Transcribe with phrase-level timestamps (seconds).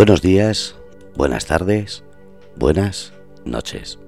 [0.00, 0.76] Buenos días,
[1.14, 2.04] buenas tardes,
[2.56, 3.12] buenas
[3.44, 3.98] noches.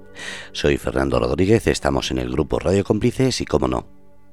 [0.51, 3.85] Soy Fernando Rodríguez, estamos en el grupo Radio Cómplices y, como no,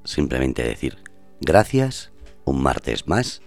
[0.02, 0.96] simplemente decir
[1.38, 2.12] gracias
[2.46, 3.43] un martes más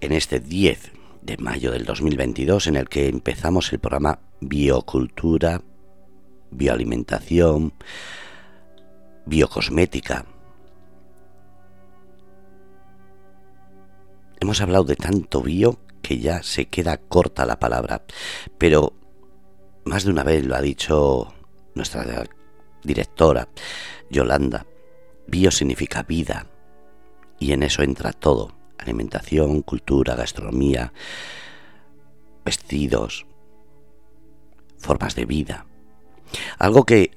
[0.00, 5.60] en este 10 de mayo del 2022 en el que empezamos el programa Biocultura,
[6.50, 7.74] Bioalimentación,
[9.26, 10.24] Biocosmética.
[14.40, 18.02] Hemos hablado de tanto bio que ya se queda corta la palabra,
[18.56, 18.94] pero
[19.84, 21.34] más de una vez lo ha dicho
[21.74, 22.24] nuestra
[22.82, 23.46] directora,
[24.08, 24.64] Yolanda,
[25.26, 26.46] bio significa vida,
[27.38, 30.94] y en eso entra todo, alimentación, cultura, gastronomía,
[32.42, 33.26] vestidos,
[34.78, 35.66] formas de vida.
[36.58, 37.10] Algo que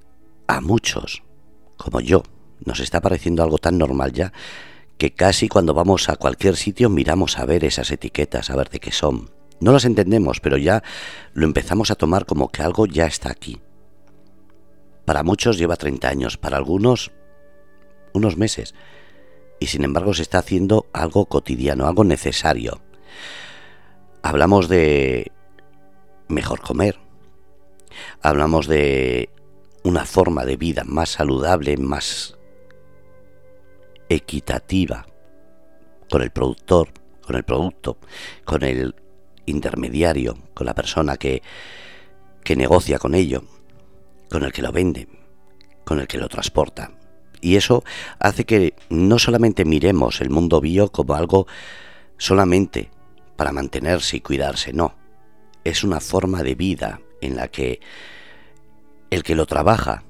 [0.48, 1.24] a muchos,
[1.78, 2.24] como yo,
[2.66, 4.34] nos está pareciendo algo tan normal ya
[5.02, 8.80] que casi cuando vamos a cualquier sitio miramos a ver esas etiquetas, a ver de
[8.80, 9.32] qué son.
[9.60, 10.84] No las entendemos, pero ya
[11.34, 13.60] lo empezamos a tomar como que algo ya está aquí.
[15.04, 17.12] Para muchos lleva 30 años, para algunos
[18.14, 18.76] unos meses,
[19.60, 22.80] y sin embargo se está haciendo algo cotidiano, algo necesario.
[24.22, 25.32] Hablamos de
[26.28, 27.00] mejor comer,
[28.22, 29.32] hablamos de
[29.84, 32.38] una forma de vida más saludable, más
[34.16, 35.06] equitativa
[36.10, 36.90] con el productor,
[37.22, 37.98] con el producto,
[38.44, 38.96] con el
[39.46, 41.42] intermediario, con la persona que,
[42.44, 43.44] que negocia con ello,
[44.30, 45.08] con el que lo vende,
[45.86, 46.92] con el que lo transporta.
[47.40, 47.84] Y eso
[48.20, 51.48] hace que no solamente miremos el mundo bio como algo
[52.18, 52.92] solamente
[53.36, 54.96] para mantenerse y cuidarse, no.
[55.64, 57.80] Es una forma de vida en la que
[59.10, 60.04] el que lo trabaja,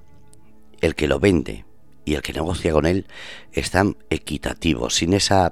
[0.82, 1.66] el que lo vende
[2.12, 3.06] y el que negocia con él
[3.54, 5.52] están equitativos, sin esa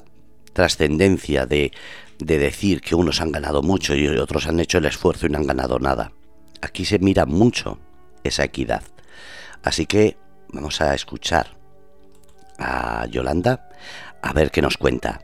[0.54, 1.72] trascendencia de,
[2.20, 5.38] de decir que unos han ganado mucho y otros han hecho el esfuerzo y no
[5.38, 6.12] han ganado nada.
[6.62, 7.80] Aquí se mira mucho
[8.24, 8.84] esa equidad.
[9.64, 10.18] Así que
[10.52, 11.58] vamos a escuchar
[12.58, 13.70] a Yolanda
[14.22, 15.22] a ver qué nos cuenta.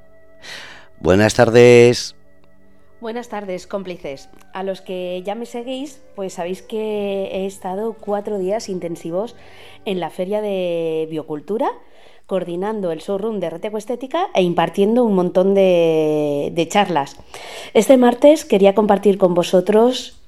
[0.99, 2.14] Buenas tardes.
[3.01, 4.29] Buenas tardes, cómplices.
[4.53, 9.35] A los que ya me seguís, pues sabéis que he estado cuatro días intensivos
[9.83, 11.69] en la Feria de Biocultura,
[12.25, 17.17] coordinando el showroom de Reteco Estética e impartiendo un montón de, de charlas.
[17.73, 20.21] Este martes quería compartir con vosotros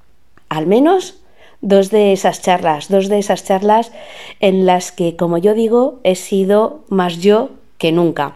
[0.50, 1.22] al menos
[1.62, 3.94] dos de esas charlas, dos de esas charlas
[4.42, 8.36] en las que, como yo digo, he sido más yo que nunca.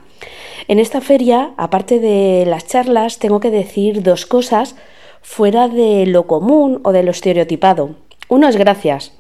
[0.68, 4.76] En esta feria, aparte de las charlas, tengo que decir dos cosas
[5.22, 7.96] fuera de lo común o de lo estereotipado.
[8.28, 9.14] Uno es gracias.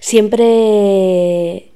[0.00, 1.69] Siempre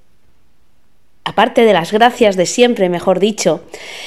[1.25, 3.62] aparte de las gracias de siempre, mejor dicho,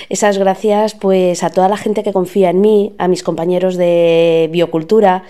[0.10, 4.50] esas gracias pues a toda la gente que confía en mí, a mis compañeros de
[4.52, 5.24] biocultura,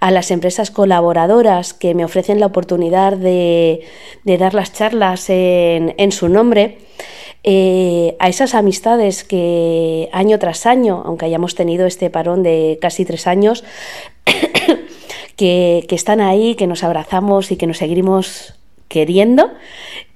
[0.00, 3.84] a las empresas colaboradoras que me ofrecen la oportunidad de,
[4.24, 6.78] dar las charlas en, su nombre.
[7.42, 13.06] Eh, a esas amistades que año tras año, aunque hayamos tenido este parón de casi
[13.06, 13.64] tres años,
[15.36, 18.59] que, que están ahí, que nos abrazamos y que nos seguimos
[18.90, 19.52] queriendo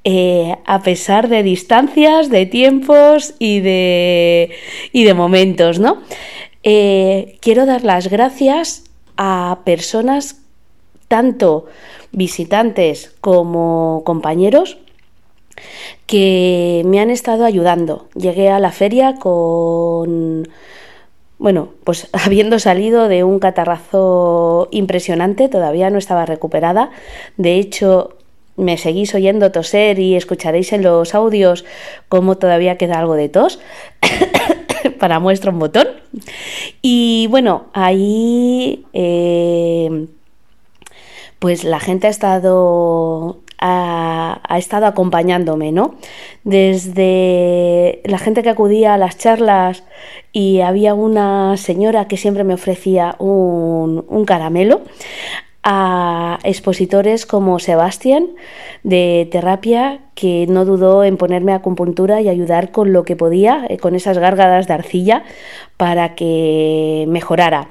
[0.02, 4.50] eh, a pesar de distancias, de tiempos y de,
[4.92, 6.02] y de momentos, ¿no?
[6.62, 8.84] Eh, quiero dar las gracias
[9.16, 10.42] a personas,
[11.08, 11.66] tanto
[12.12, 14.76] visitantes como compañeros,
[16.06, 18.08] que me han estado ayudando.
[18.14, 20.48] Llegué a la feria con
[21.38, 26.90] bueno, pues habiendo salido de un catarrazo impresionante, todavía no estaba recuperada.
[27.36, 28.16] De hecho,
[28.56, 31.64] me seguís oyendo toser y escucharéis en los audios
[32.08, 33.60] cómo todavía queda algo de tos.
[34.98, 35.88] para muestra un botón.
[36.82, 40.06] Y bueno, ahí eh,
[41.38, 45.94] pues la gente ha estado ha, estado acompañándome, ¿no?
[46.44, 49.84] Desde la gente que acudía a las charlas
[50.32, 54.82] y había una señora que siempre me ofrecía un, un caramelo,
[55.64, 58.28] a expositores como Sebastián
[58.82, 63.78] de terapia que no dudó en ponerme acupuntura y ayudar con lo que podía, eh,
[63.78, 65.24] con esas gárgadas de arcilla
[65.78, 67.70] para que mejorara.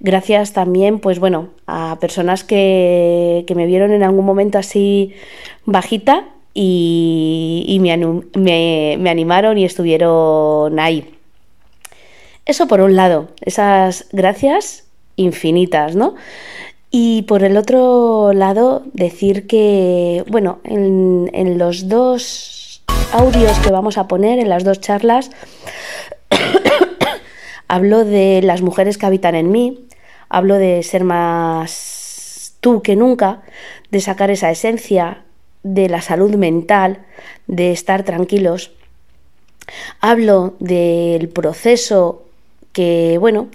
[0.00, 5.14] Gracias también, pues bueno, a personas que, me vieron en algún momento así
[5.64, 6.24] bajita
[6.54, 11.14] y, me, me animaron y estuvieron ahí.
[12.46, 16.14] Eso por un lado, esas gracias infinitas, ¿no?
[16.90, 22.82] Y por el otro lado, decir que, bueno, en, los dos
[23.12, 25.30] audios que vamos a poner, en las dos charlas,
[27.68, 29.86] hablo de las mujeres que habitan en mí,
[30.30, 33.42] hablo de ser más tú que nunca,
[33.90, 35.24] de sacar esa esencia
[35.62, 37.04] de la salud mental,
[37.46, 38.72] de estar tranquilos.
[40.00, 42.24] Hablo del proceso
[42.72, 43.48] que, bueno,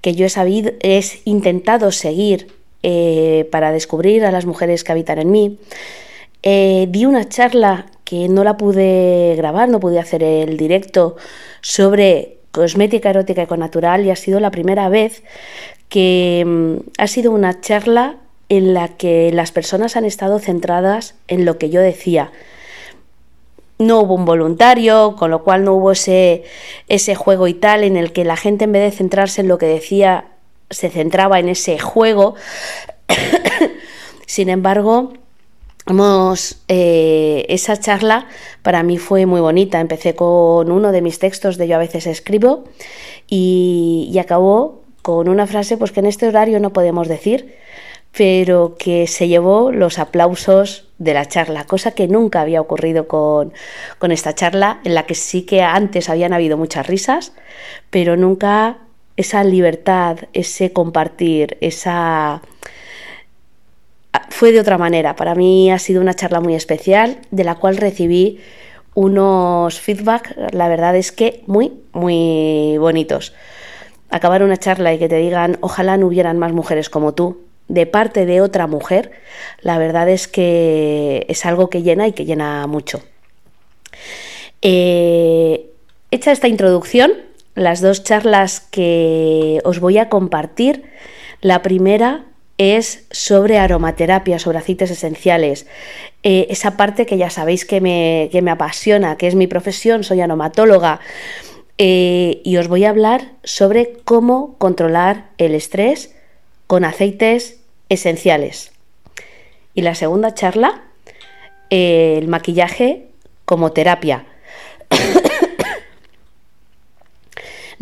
[0.00, 5.18] que yo he sabido, he intentado seguir eh, para descubrir a las mujeres que habitan
[5.18, 5.58] en mí.
[6.42, 11.16] Eh, di una charla que no la pude grabar, no pude hacer el directo
[11.60, 15.22] sobre cosmética erótica econatural y ha sido la primera vez
[15.88, 18.16] que mm, ha sido una charla
[18.48, 22.32] en la que las personas han estado centradas en lo que yo decía.
[23.78, 26.44] No hubo un voluntario, con lo cual no hubo ese,
[26.88, 29.58] ese juego y tal en el que la gente en vez de centrarse en lo
[29.58, 30.26] que decía
[30.72, 32.34] se centraba en ese juego.
[34.26, 35.12] Sin embargo,
[36.68, 38.26] eh, esa charla
[38.62, 39.80] para mí fue muy bonita.
[39.80, 42.64] Empecé con uno de mis textos de Yo a veces escribo
[43.28, 47.56] y, acabó con una frase pues que en este horario no podemos decir,
[48.16, 53.52] pero que se llevó los aplausos de la charla, cosa que nunca había ocurrido con,
[53.98, 57.32] con esta charla, en la que sí que antes habían habido muchas risas,
[57.90, 58.78] pero nunca
[59.16, 62.42] esa libertad, ese compartir, esa...
[64.30, 65.16] fue de otra manera.
[65.16, 68.40] Para mí ha sido una charla muy especial, de la cual recibí
[68.94, 73.34] unos feedback, la verdad es que muy, muy bonitos.
[74.10, 77.86] Acabar una charla y que te digan, ojalá no hubieran más mujeres como tú, de
[77.86, 79.12] parte de otra mujer,
[79.62, 83.02] la verdad es que es algo que llena y que llena mucho.
[84.60, 85.70] Eh,
[86.10, 87.12] hecha esta introducción,
[87.54, 90.84] las dos charlas que os voy a compartir.
[91.40, 92.24] La primera
[92.58, 95.66] es sobre aromaterapia, sobre aceites esenciales.
[96.22, 101.00] Eh, esa parte que ya sabéis que me, apasiona, que es mi profesión, soy aromatóloga.
[101.78, 106.14] Eh, y os voy a hablar sobre cómo controlar el estrés
[106.66, 108.72] con aceites esenciales.
[109.74, 110.82] Y la segunda charla,
[111.70, 113.08] eh, el maquillaje
[113.44, 114.26] como terapia.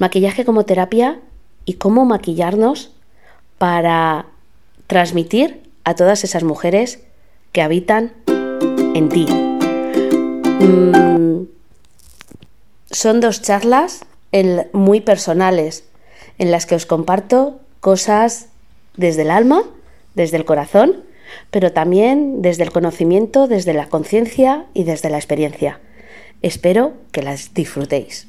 [0.01, 1.21] Maquillaje como terapia
[1.67, 2.91] y cómo maquillarnos
[3.59, 4.25] para
[4.87, 7.01] transmitir a todas esas mujeres
[7.53, 9.27] que habitan en ti.
[10.65, 11.45] Mm,
[12.91, 14.07] son dos charlas
[14.73, 15.85] muy personales
[16.39, 18.47] en las que os comparto cosas
[18.97, 19.65] desde el alma,
[20.15, 21.05] desde el corazón,
[21.51, 25.79] pero también desde el conocimiento, desde la conciencia y desde la experiencia.
[26.41, 28.29] Espero que las disfrutéis.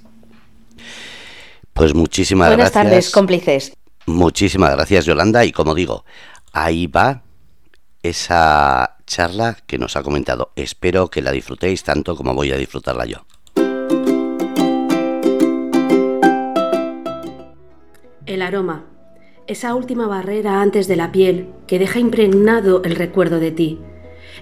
[1.82, 2.74] Pues muchísimas gracias.
[2.74, 3.74] Buenas tardes, cómplices.
[4.06, 5.44] Muchísimas gracias, Yolanda.
[5.46, 6.06] Y como digo,
[6.54, 7.24] ahí va
[8.04, 10.52] esa charla que nos ha comentado.
[10.56, 13.26] Espero que la disfrutéis tanto como voy a disfrutarla yo.
[18.28, 18.86] El aroma.
[19.48, 23.80] Esa última barrera antes de la piel que deja impregnado el recuerdo de ti.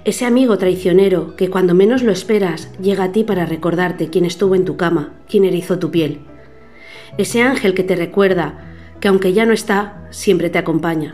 [0.04, 4.56] Ese amigo traicionero que cuando menos lo esperas llega a ti para recordarte quién estuvo
[4.56, 6.26] en tu cama, quién erizó tu piel
[7.18, 8.66] ese ángel que te recuerda
[9.00, 11.14] que aunque ya no está, siempre te acompaña.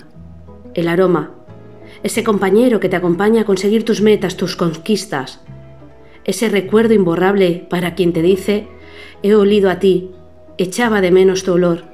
[0.73, 1.31] El aroma,
[2.03, 5.41] ese compañero que te acompaña a conseguir tus metas, tus conquistas.
[6.23, 8.67] Ese recuerdo imborrable para quien te dice,
[9.23, 10.11] he olido a ti,
[10.57, 11.85] echaba de menos tu olor.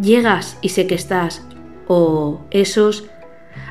[0.00, 1.46] Llegas y sé que estás.
[1.88, 3.06] O esos,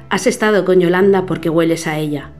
[0.09, 2.31] has estado con Yolanda porque hueles a ella.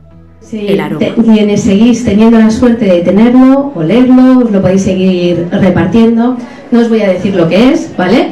[0.45, 1.07] Sí, el aroma.
[1.23, 6.37] quienes seguís teniendo la suerte de tenerlo, olerlo, os lo podéis seguir repartiendo
[6.71, 8.29] no os voy a decir lo que es, ¿vale?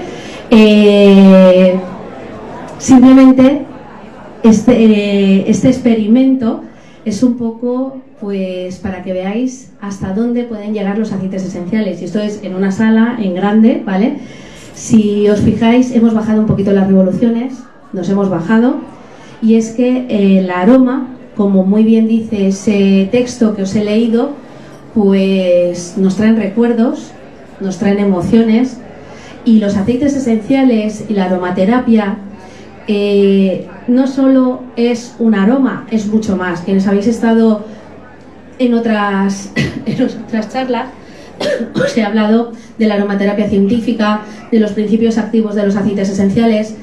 [0.49, 1.75] Eh,
[2.77, 3.61] simplemente
[4.43, 6.63] este, este experimento
[7.05, 12.01] es un poco pues para que veáis hasta dónde pueden llegar los aceites esenciales.
[12.01, 14.17] Y esto es en una sala, en grande, ¿vale?
[14.73, 17.53] Si os fijáis, hemos bajado un poquito las revoluciones,
[17.91, 18.77] nos hemos bajado,
[19.41, 24.31] y es que el aroma, como muy bien dice ese texto que os he leído,
[24.93, 27.11] pues nos traen recuerdos,
[27.59, 28.77] nos traen emociones
[29.45, 32.17] y los aceites esenciales y la aromaterapia
[32.87, 36.61] eh, no solo es un aroma, es mucho más.
[36.61, 37.65] Quienes habéis estado
[38.59, 39.51] en otras,
[39.85, 40.87] en otras charlas,
[41.75, 44.21] os he hablado de la aromaterapia científica,
[44.51, 46.75] de los principios activos de los aceites esenciales.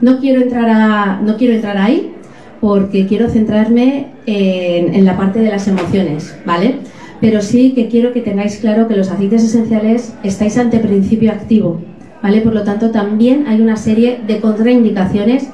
[0.00, 2.14] No quiero entrar, a, no quiero entrar ahí
[2.60, 6.80] porque quiero centrarme en, la parte de las emociones, ¿vale?
[7.20, 11.80] pero sí que quiero que tengáis claro que los aceites esenciales estáis ante principio activo,
[12.22, 12.40] ¿vale?
[12.40, 15.48] Por lo tanto, también hay una serie de contraindicaciones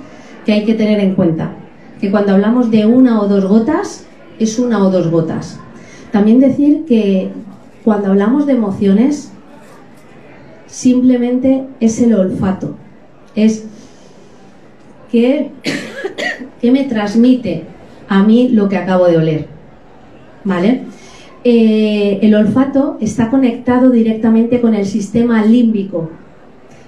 [0.45, 1.53] que hay que tener en cuenta.
[2.01, 4.07] Que cuando hablamos de una o dos gotas,
[4.39, 5.59] es una o dos gotas.
[6.13, 7.31] También decir que
[7.85, 9.33] cuando hablamos de emociones,
[10.67, 12.77] simplemente es el olfato.
[13.35, 13.65] Es
[15.11, 15.51] qué,
[16.61, 17.65] qué me transmite
[18.09, 19.47] a mí lo que acabo de oler.
[20.45, 20.83] ¿Vale?
[21.45, 26.11] Eh, el olfato está conectado directamente con el sistema límbico.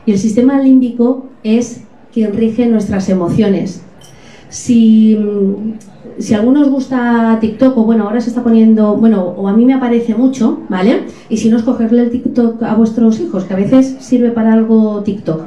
[0.05, 1.83] Y el sistema límbico es
[2.13, 3.83] quien rige nuestras emociones.
[4.49, 5.17] Si,
[6.19, 9.65] si a algunos gusta TikTok, o bueno, ahora se está poniendo, bueno, o a mí
[9.65, 11.03] me aparece mucho, ¿vale?
[11.29, 15.03] Y si no, escogerle el TikTok a vuestros hijos, que a veces sirve para algo
[15.03, 15.43] TikTok.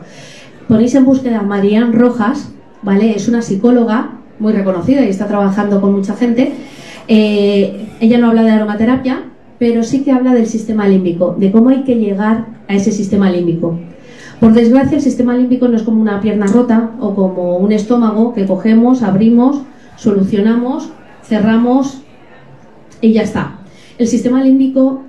[0.68, 3.16] Ponéis en búsqueda a Marianne Rojas, ¿vale?
[3.16, 6.54] Es una psicóloga muy reconocida y está trabajando con mucha gente.
[7.08, 9.24] Eh, ella no habla de aromaterapia,
[9.60, 13.30] pero sí que habla del sistema límbico, de cómo hay que llegar a ese sistema
[13.30, 13.78] límbico.
[14.40, 18.34] Por desgracia, el sistema límbico no es como una pierna rota o como un estómago
[18.34, 19.62] que cogemos, abrimos,
[19.98, 20.90] solucionamos,
[21.24, 22.02] cerramos
[23.02, 23.60] y ya está.
[24.00, 25.04] El sistema límbico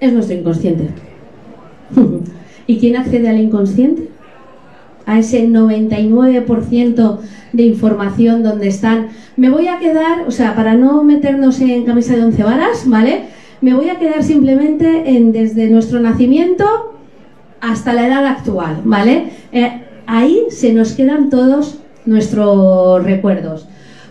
[0.00, 0.88] es nuestro inconsciente.
[2.66, 4.08] ¿Y quién accede al inconsciente?
[5.10, 7.18] A ese 99%
[7.52, 9.08] de información donde están.
[9.36, 13.24] Me voy a quedar, o sea, para no meternos en camisa de once varas, ¿vale?
[13.60, 16.64] Me voy a quedar simplemente en desde nuestro nacimiento
[17.60, 19.32] hasta la edad actual, ¿vale?
[19.50, 23.66] Eh, ahí se nos quedan todos nuestros recuerdos.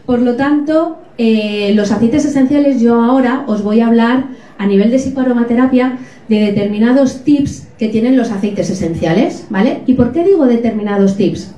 [0.05, 4.25] Por lo tanto, eh, los aceites esenciales, yo ahora os voy a hablar
[4.57, 5.97] a nivel de psicoaromaterapia
[6.29, 9.81] de determinados tips que tienen los aceites esenciales, ¿vale?
[9.87, 11.55] ¿Y por qué digo determinados tips?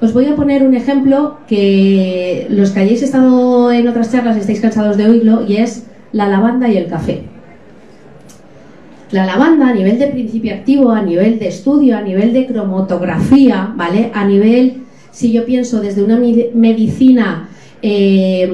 [0.00, 4.60] Os voy a poner un ejemplo que los que hayáis estado en otras charlas estáis
[4.60, 7.22] cansados de oírlo y es la lavanda y el café.
[9.10, 13.72] La lavanda a nivel de principio activo, a nivel de estudio, a nivel de cromatografía,
[13.76, 14.10] ¿vale?
[14.14, 17.48] A nivel, si yo pienso desde una medicina,
[17.82, 18.50] eh,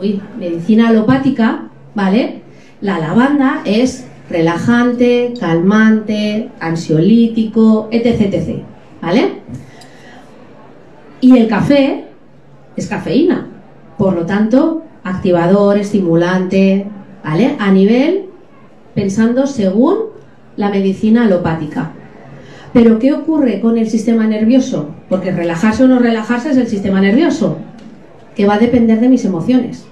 [0.00, 2.42] uy, medicina alopática, ¿vale?
[2.80, 8.62] La lavanda es relajante, calmante, ansiolítico, etc, etc,
[9.00, 9.32] ¿vale?
[11.20, 12.04] Y el café
[12.76, 13.46] es cafeína,
[13.96, 16.86] por lo tanto, activador, estimulante,
[17.24, 17.56] ¿vale?
[17.58, 18.26] A nivel,
[18.94, 19.96] pensando según
[20.56, 21.92] la medicina alopática.
[22.72, 24.90] Pero ¿qué ocurre con el sistema nervioso?
[25.08, 27.58] Porque relajarse o no relajarse es el sistema nervioso,
[28.34, 29.86] que va a depender de mis emociones.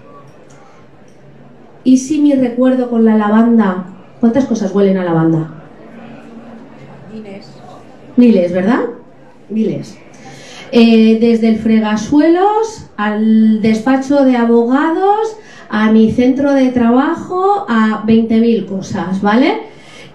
[1.82, 3.93] ¿Y si mi recuerdo con la lavanda,
[4.24, 5.50] cuántas cosas huelen a lavanda?
[7.12, 7.46] Miles.
[8.16, 8.80] Miles, ¿verdad?
[9.50, 9.98] Miles.
[10.72, 15.36] Eh, desde el fregasuelos al despacho de abogados,
[15.68, 19.58] a mi centro de trabajo, a 20.000 cosas, ¿vale?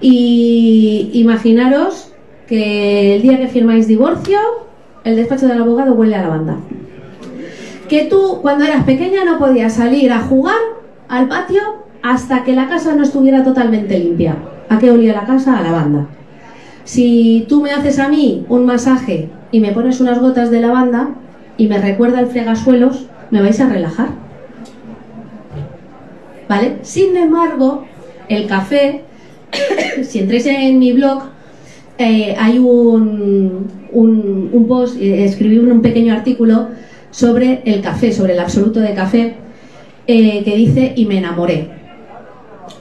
[0.02, 2.12] Y imaginaros
[2.48, 4.40] que el día que firmáis divorcio,
[5.04, 6.58] el despacho del abogado huele a lavanda.
[7.88, 10.58] Que tú, cuando eras pequeña, no podías salir a jugar
[11.10, 14.38] al patio hasta que la casa no estuviera totalmente limpia.
[14.70, 15.58] ¿A qué olía la casa?
[15.58, 16.08] A lavanda.
[16.84, 21.10] Si tú me haces a mí un masaje y me pones unas gotas de lavanda
[21.58, 24.10] y me recuerda el fregasuelos, me vais a relajar.
[26.48, 26.78] ¿Vale?
[26.82, 27.86] Sin embargo,
[28.28, 29.04] el café,
[30.04, 31.24] si entréis en mi blog,
[31.98, 36.70] eh, hay un, un, post, eh, escribí un pequeño artículo
[37.12, 39.36] sobre el café, sobre el absoluto de café,
[40.08, 41.79] eh, que dice y me enamoré.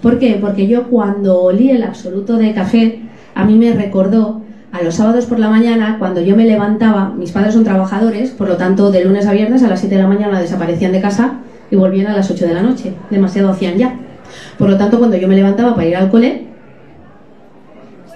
[0.02, 0.38] ¿Por qué?
[0.40, 3.00] Porque yo cuando olí el absoluto de café,
[3.35, 4.42] a mí me recordó
[4.73, 8.49] a los sábados por la mañana, cuando yo me levantaba, mis padres son trabajadores, por
[8.49, 11.38] lo tanto, de lunes a viernes a las 7 de la mañana desaparecían de casa
[11.71, 12.95] y volvían a las 8 de la noche.
[13.11, 13.99] Demasiado hacían ya.
[14.59, 16.47] Por lo tanto, cuando yo me levantaba para ir al cole,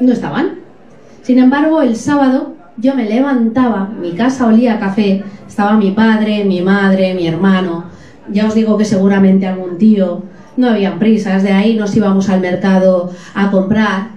[0.00, 0.58] no estaban.
[1.22, 6.44] Sin embargo, el sábado yo me levantaba, mi casa olía a café, estaba mi padre,
[6.44, 7.84] mi madre, mi hermano,
[8.30, 10.22] ya os digo que seguramente algún tío,
[10.56, 14.08] no habían prisas, de ahí nos íbamos al mercado a comprar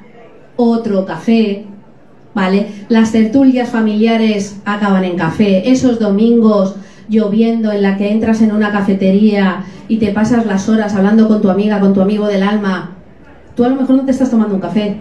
[0.56, 1.66] otro café,
[2.34, 2.68] ¿vale?
[2.90, 6.76] Las tertulias familiares acaban en café, esos domingos
[7.08, 11.42] lloviendo en la que entras en una cafetería y te pasas las horas hablando con
[11.42, 12.96] tu amiga, con tu amigo del alma,
[13.56, 14.98] tú a lo mejor no te estás tomando un café,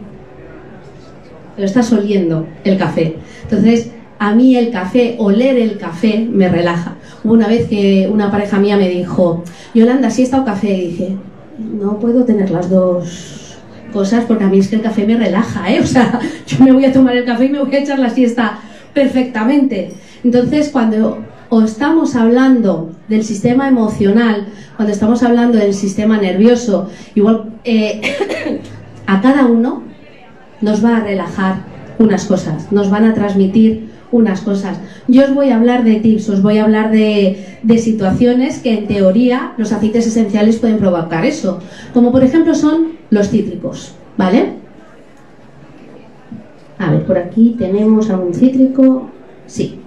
[1.57, 3.17] pero estás oliendo el café.
[3.43, 6.97] Entonces, a mí el café, oler el café, me relaja.
[7.25, 9.43] Una vez que una pareja mía me dijo,
[9.75, 10.77] Yolanda, ¿sí está o café?
[10.77, 11.17] Y dije,
[11.59, 13.57] no puedo tener las dos
[13.93, 15.81] cosas porque a mí es que el café me relaja, ¿eh?
[15.83, 18.11] O sea, yo me voy a tomar el café y me voy a echar la
[18.11, 18.59] siesta
[18.93, 19.93] perfectamente.
[20.23, 21.19] Entonces, cuando
[21.65, 28.01] estamos hablando del sistema emocional, cuando estamos hablando del sistema nervioso, igual eh,
[29.07, 29.83] a cada uno
[30.61, 31.57] nos va a relajar
[31.99, 34.79] unas cosas, nos van a transmitir unas cosas.
[35.09, 38.79] Yo os voy a hablar de tips, os voy a hablar de, de situaciones que
[38.79, 41.59] en teoría los aceites esenciales pueden provocar eso,
[41.93, 44.55] como por ejemplo son los cítricos, ¿vale?
[46.79, 49.11] A ver, por aquí tenemos algún cítrico,
[49.47, 49.81] sí.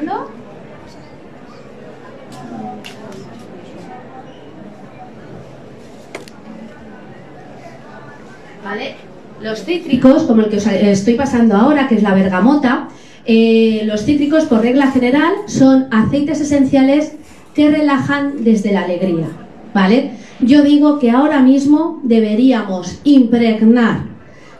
[0.00, 0.30] grabando.
[8.64, 8.96] ¿Vale?
[9.50, 12.88] Los cítricos, como el que os estoy pasando ahora, que es la bergamota,
[13.26, 17.14] eh, los cítricos, por regla general, son aceites esenciales
[17.52, 19.26] que relajan desde la alegría.
[19.74, 20.12] ¿Vale?
[20.38, 24.04] Yo digo que ahora mismo deberíamos impregnar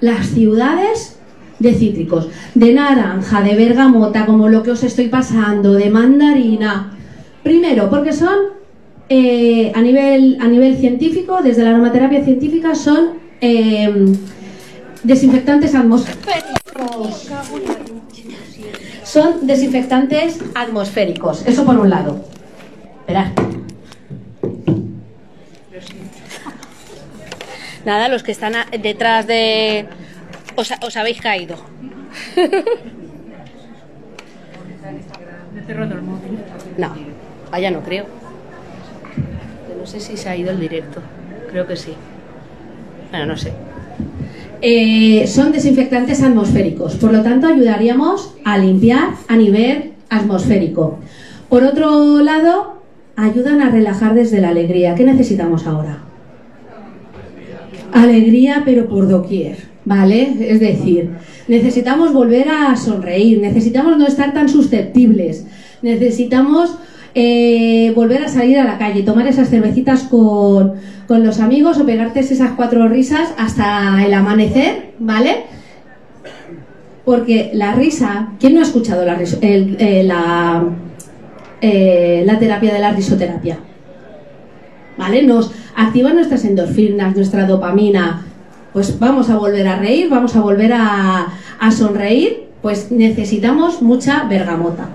[0.00, 1.20] las ciudades
[1.60, 6.98] de cítricos, de naranja, de bergamota, como lo que os estoy pasando, de mandarina.
[7.44, 8.34] Primero, porque son
[9.08, 13.88] eh, a, nivel, a nivel científico, desde la aromaterapia científica, son eh,
[15.02, 17.28] desinfectantes atmosféricos.
[19.04, 21.46] Son desinfectantes atmosféricos.
[21.46, 22.24] Eso por un lado.
[23.00, 23.32] Esperad.
[27.84, 29.86] Nada, los que están detrás de...
[30.56, 31.56] Os, os habéis caído.
[36.76, 36.94] No,
[37.50, 38.06] vaya no creo.
[39.78, 41.00] No sé si se ha ido el directo.
[41.50, 41.94] Creo que sí.
[43.10, 43.52] Bueno, no sé.
[44.62, 50.98] Eh, son desinfectantes atmosféricos, por lo tanto ayudaríamos a limpiar a nivel atmosférico.
[51.48, 52.82] Por otro lado,
[53.16, 54.94] ayudan a relajar desde la alegría.
[54.94, 55.98] ¿Qué necesitamos ahora?
[57.92, 60.36] Alegría, pero por doquier, ¿vale?
[60.40, 61.10] Es decir,
[61.48, 65.46] necesitamos volver a sonreír, necesitamos no estar tan susceptibles,
[65.82, 66.76] necesitamos
[67.14, 70.74] eh, volver a salir a la calle, tomar esas cervecitas con,
[71.08, 75.44] con los amigos o pegarte esas cuatro risas hasta el amanecer, ¿vale?
[77.04, 80.64] Porque la risa, ¿quién no ha escuchado la, eh, la,
[81.60, 83.58] eh, la terapia de la risoterapia?
[84.96, 85.22] ¿Vale?
[85.22, 88.26] Nos activa nuestras endorfinas, nuestra dopamina.
[88.72, 91.26] Pues vamos a volver a reír, vamos a volver a,
[91.58, 94.90] a sonreír, pues necesitamos mucha bergamota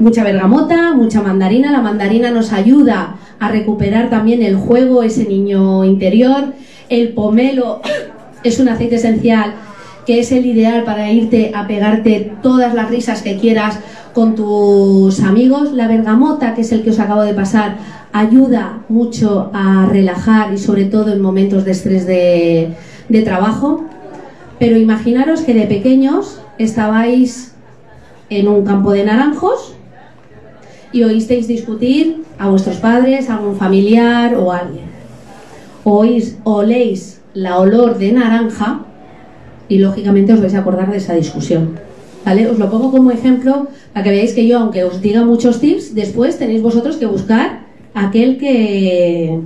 [0.00, 1.70] mucha bergamota, mucha mandarina.
[1.70, 6.54] La mandarina nos ayuda a recuperar también el juego, ese niño interior.
[6.88, 7.80] El pomelo
[8.42, 9.54] es un aceite esencial
[10.06, 13.78] que es el ideal para irte a pegarte todas las risas que quieras
[14.14, 15.72] con tus amigos.
[15.72, 17.76] La bergamota, que es el que os acabo de pasar,
[18.12, 22.74] ayuda mucho a relajar y sobre todo en momentos de estrés de,
[23.08, 23.84] de trabajo.
[24.58, 27.54] Pero imaginaros que de pequeños estabais
[28.30, 29.74] en un campo de naranjos
[30.92, 34.86] y oísteis discutir a vuestros padres, a algún familiar o a alguien.
[35.84, 38.84] Oís, oléis la olor de naranja
[39.68, 41.78] y lógicamente os vais a acordar de esa discusión.
[42.24, 42.50] ¿Vale?
[42.50, 45.94] Os lo pongo como ejemplo para que veáis que yo, aunque os diga muchos tips,
[45.94, 47.60] después tenéis vosotros que buscar
[47.94, 49.40] aquel que,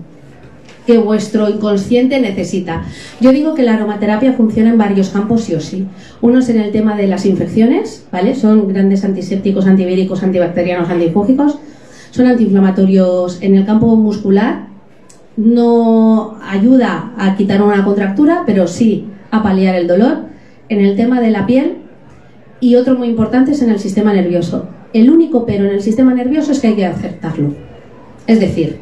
[0.87, 2.85] que vuestro inconsciente necesita.
[3.21, 5.87] Yo digo que la aromaterapia funciona en varios campos sí o sí.
[6.21, 8.35] Uno es en el tema de las infecciones, ¿vale?
[8.35, 11.59] Son grandes antisépticos, antivíricos, antibacterianos, antifúgicos.
[12.11, 14.69] Son antiinflamatorios en el campo muscular.
[15.37, 20.19] No ayuda a quitar una contractura, pero sí a paliar el dolor.
[20.69, 21.79] En el tema de la piel.
[22.61, 24.69] Y otro muy importante es en el sistema nervioso.
[24.93, 27.53] El único pero en el sistema nervioso es que hay que aceptarlo.
[28.27, 28.79] Es decir,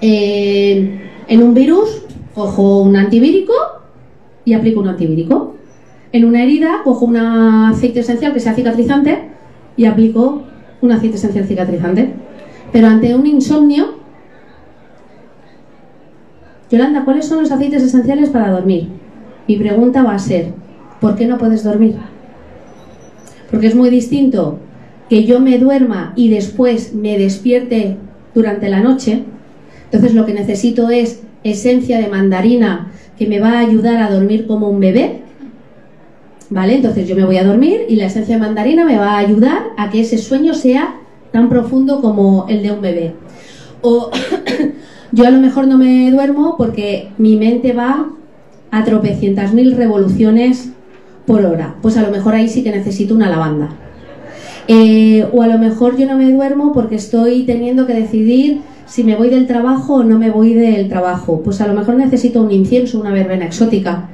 [0.00, 2.02] eh, en un virus,
[2.34, 3.52] cojo un antivírico
[4.44, 5.54] y aplico un antivírico.
[6.12, 9.30] En una herida, cojo un aceite esencial que sea cicatrizante
[9.76, 10.42] y aplico
[10.80, 12.12] un aceite esencial cicatrizante.
[12.72, 13.94] Pero ante un insomnio,
[16.70, 18.88] Yolanda, ¿cuáles son los aceites esenciales para dormir?
[19.46, 20.52] Mi pregunta va a ser,
[21.00, 21.96] ¿por qué no puedes dormir?
[23.50, 24.58] Porque es muy distinto
[25.08, 27.96] que yo me duerma y después me despierte
[28.34, 29.24] durante la noche
[29.94, 34.44] entonces lo que necesito es esencia de mandarina que me va a ayudar a dormir
[34.48, 35.20] como un bebé.
[36.50, 36.74] ¿Vale?
[36.74, 39.66] Entonces yo me voy a dormir y la esencia de mandarina me va a ayudar
[39.76, 40.96] a que ese sueño sea
[41.30, 43.14] tan profundo como el de un bebé.
[43.82, 44.10] O
[45.12, 48.08] yo a lo mejor no me duermo porque mi mente va
[48.72, 50.70] a tropecientas mil revoluciones
[51.24, 51.76] por hora.
[51.82, 53.68] Pues a lo mejor ahí sí que necesito una lavanda.
[54.66, 59.04] Eh, o a lo mejor yo no me duermo porque estoy teniendo que decidir si
[59.04, 61.42] me voy del trabajo o no me voy del trabajo.
[61.42, 64.08] Pues a lo mejor necesito un incienso, una verbena exótica.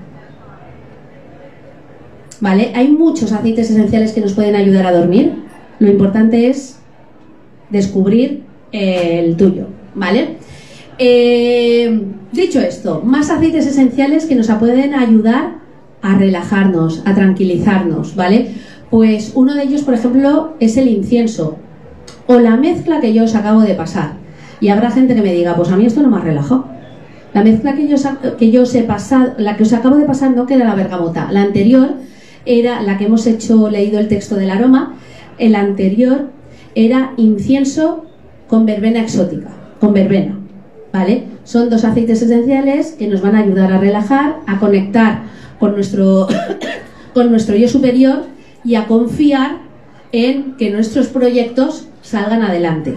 [2.40, 2.72] ¿Vale?
[2.74, 5.34] Hay muchos aceites esenciales que nos pueden ayudar a dormir.
[5.78, 6.78] Lo importante es
[7.68, 10.36] descubrir el tuyo, ¿vale?
[10.98, 12.02] Eh,
[12.32, 15.60] dicho esto, más aceites esenciales que nos pueden ayudar
[16.02, 18.48] a relajarnos, a tranquilizarnos, ¿vale?
[18.90, 21.58] Pues uno de ellos, por ejemplo, es el incienso
[22.26, 24.19] o la mezcla que yo os acabo de pasar.
[24.60, 26.66] Y habrá gente que me diga, pues a mí esto no me ha relajado.
[27.32, 27.96] La mezcla que yo,
[28.38, 31.28] que yo os he pasado, la que os acabo de pasar no queda la bergamota.
[31.30, 31.94] La anterior
[32.44, 34.96] era la que hemos hecho, leído el texto del aroma.
[35.38, 36.30] El anterior
[36.74, 38.04] era incienso
[38.48, 40.38] con verbena exótica, con verbena,
[40.92, 41.24] ¿vale?
[41.44, 45.22] Son dos aceites esenciales que nos van a ayudar a relajar, a conectar
[45.58, 46.26] con nuestro,
[47.14, 48.24] con nuestro yo superior
[48.64, 49.58] y a confiar
[50.12, 52.96] en que nuestros proyectos salgan adelante.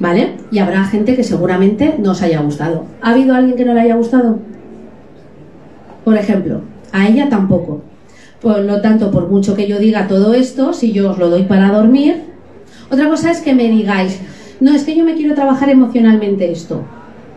[0.00, 0.34] ¿Vale?
[0.50, 2.84] Y habrá gente que seguramente no os haya gustado.
[3.02, 4.38] ¿Ha habido alguien que no le haya gustado?
[6.04, 7.82] Por ejemplo, a ella tampoco.
[8.40, 11.42] Por lo tanto, por mucho que yo diga todo esto, si yo os lo doy
[11.42, 12.22] para dormir,
[12.90, 14.20] otra cosa es que me digáis,
[14.60, 16.82] no, es que yo me quiero trabajar emocionalmente esto.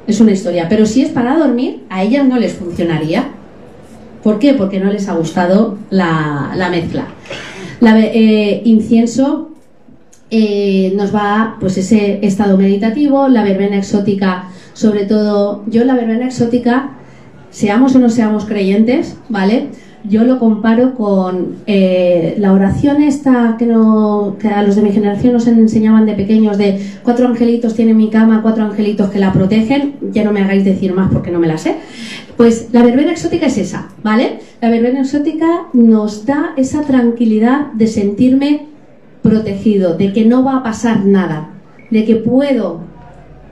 [0.08, 0.68] Es una historia.
[0.70, 3.30] Pero si es para dormir, a ellas no les funcionaría.
[4.24, 4.54] ¿Por qué?
[4.54, 7.06] Porque no les ha gustado la, mezcla.
[7.80, 9.51] La, eh, incienso
[10.32, 16.26] eh, nos va pues ese estado meditativo, la verbena exótica, sobre todo, yo la verbena
[16.26, 16.92] exótica,
[17.50, 19.68] seamos o no seamos creyentes, ¿vale?
[20.04, 24.92] Yo lo comparo con eh, la oración esta que, no, que a los de mi
[24.92, 29.32] generación nos enseñaban de pequeños de cuatro angelitos tiene mi cama, cuatro angelitos que la
[29.34, 31.76] protegen, ya no me hagáis decir más porque no me la sé.
[32.38, 34.40] Pues la verbena exótica es esa, ¿vale?
[34.62, 38.71] La verbena exótica nos da esa tranquilidad de sentirme
[39.22, 41.50] protegido, de que no va a pasar nada,
[41.90, 42.82] de que puedo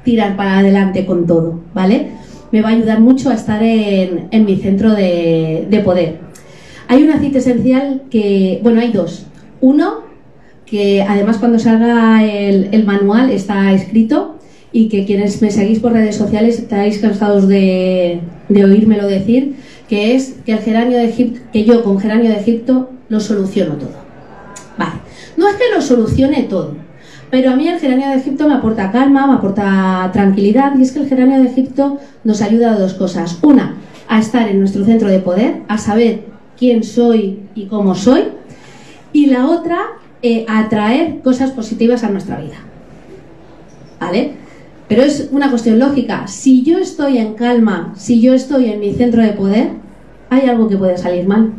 [0.04, 2.08] tirar para adelante con todo, ¿vale?
[2.52, 6.18] Me va a ayudar mucho a estar en, mi centro de, poder.
[6.88, 9.28] Hay un aceite esencial que, bueno, hay dos.
[9.62, 10.02] Uno,
[10.66, 14.38] que además cuando salga el, manual está escrito
[14.72, 19.56] y que quienes me seguís por redes sociales estáis cansados de, de oírmelo decir,
[19.88, 23.76] que es que el geranio de Egipto, que yo con geranio de Egipto lo soluciono
[23.76, 23.94] todo.
[24.78, 25.09] Vale.
[25.38, 26.76] No es que lo solucione todo,
[27.30, 30.92] pero a mí el geranio de Egipto me aporta calma, me aporta tranquilidad y es
[30.92, 33.38] que el geranio de Egipto nos ayuda a dos cosas.
[33.44, 33.76] Una,
[34.08, 36.26] a estar en nuestro centro de poder, a saber
[36.58, 38.24] quién soy y cómo soy.
[39.13, 39.80] Y la otra,
[40.22, 42.58] eh, a atraer cosas positivas a nuestra vida.
[44.00, 44.34] ¿Vale?
[44.88, 46.26] Pero es una cuestión lógica.
[46.28, 49.70] Si yo estoy en calma, si yo estoy en mi centro de poder,
[50.32, 51.54] hay algo que puede salir mal.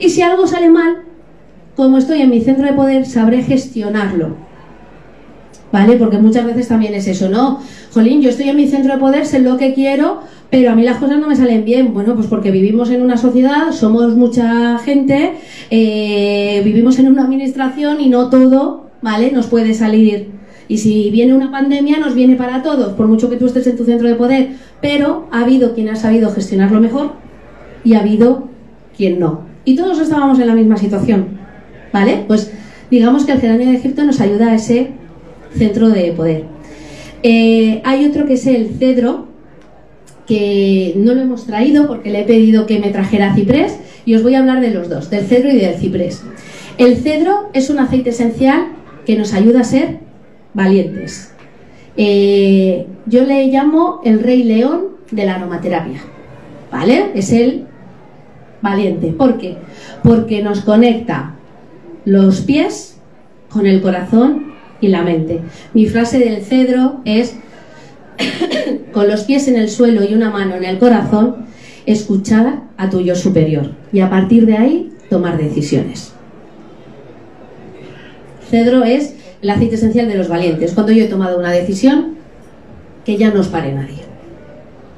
[0.00, 1.05] Y si algo sale mal,
[1.76, 4.34] como estoy en mi centro de poder, sabré gestionarlo.
[5.70, 5.96] ¿Vale?
[5.96, 7.60] Porque muchas veces también es eso, ¿no?
[7.92, 10.82] Jolín, yo estoy en mi centro de poder, sé lo que quiero, pero a mí
[10.84, 11.92] las cosas no me salen bien.
[11.92, 15.34] Bueno, pues porque vivimos en una sociedad, somos mucha gente,
[15.70, 19.32] eh, vivimos en una administración y no todo, ¿vale?
[19.32, 20.28] Nos puede salir.
[20.68, 23.76] Y si viene una pandemia, nos viene para todos, por mucho que tú estés en
[23.76, 24.50] tu centro de poder.
[24.80, 27.12] Pero ha habido quien ha sabido gestionarlo mejor
[27.84, 28.48] y ha habido
[28.96, 29.42] quien no.
[29.64, 31.45] Y todos estábamos en la misma situación.
[31.92, 32.24] ¿Vale?
[32.26, 32.52] Pues
[32.90, 34.90] digamos que el geranio de Egipto nos ayuda a ese
[35.54, 36.44] centro de poder.
[37.22, 39.26] Eh, hay otro que es el cedro,
[40.26, 44.22] que no lo hemos traído porque le he pedido que me trajera ciprés y os
[44.22, 46.22] voy a hablar de los dos, del cedro y del ciprés.
[46.78, 48.68] El cedro es un aceite esencial
[49.06, 49.98] que nos ayuda a ser
[50.52, 51.32] valientes.
[51.96, 56.00] Eh, yo le llamo el rey león de la aromaterapia.
[56.70, 57.12] ¿Vale?
[57.14, 57.64] Es el
[58.60, 59.08] valiente.
[59.12, 59.56] ¿Por qué?
[60.02, 61.35] Porque nos conecta
[62.06, 62.96] los pies
[63.50, 65.40] con el corazón y la mente.
[65.74, 67.36] Mi frase del cedro es,
[68.92, 71.46] con los pies en el suelo y una mano en el corazón,
[71.84, 76.12] escuchar a tu yo superior y a partir de ahí tomar decisiones.
[78.48, 80.72] Cedro es el aceite esencial de los valientes.
[80.72, 82.14] Cuando yo he tomado una decisión,
[83.04, 84.02] que ya no os pare nadie.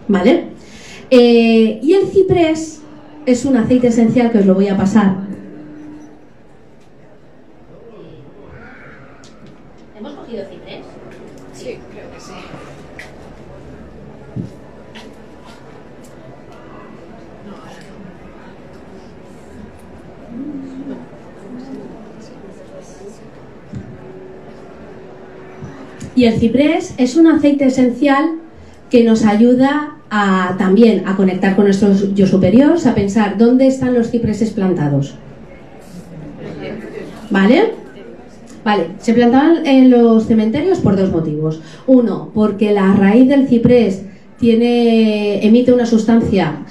[0.09, 0.45] ¿Vale?
[1.11, 2.81] Eh, y el ciprés
[3.25, 5.28] es un aceite esencial que os lo voy a pasar
[26.19, 28.41] Y el ciprés es un aceite esencial
[28.91, 33.95] que nos ayuda a, también a conectar con nuestro yo superior, a pensar dónde están
[33.95, 35.15] los cipreses plantados.
[37.31, 37.71] ¿Vale?
[38.65, 41.63] Vale, se plantaban en los cementerios por dos motivos.
[41.87, 44.03] Uno, porque la raíz del ciprés
[44.41, 46.65] tiene, emite una sustancia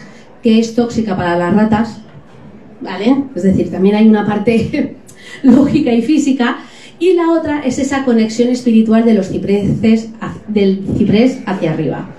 [0.43, 2.01] que es tóxica para las ratas,
[2.81, 3.23] ¿vale?
[3.33, 4.97] Es decir, también hay una parte
[5.43, 6.57] lógica y física
[6.99, 10.09] y la otra es esa conexión espiritual de los cipreses,
[10.47, 12.09] del ciprés hacia arriba.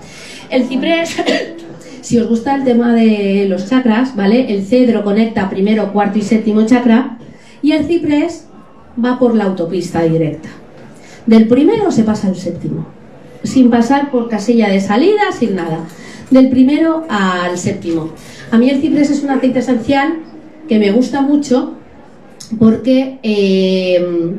[0.49, 1.15] El ciprés,
[2.01, 4.53] si os gusta el tema de los chakras, ¿vale?
[4.53, 7.17] El cedro conecta primero cuarto y séptimo chakra
[7.61, 8.45] y el ciprés
[9.03, 10.49] va por la autopista directa.
[11.25, 12.87] Del primero se pasa al séptimo,
[13.43, 15.85] sin pasar por casilla de salida, sin nada.
[16.31, 18.11] Del primero al séptimo.
[18.51, 20.19] A mí el ciprés es un aceite esencial
[20.67, 21.73] que me gusta mucho
[22.57, 24.35] porque eh,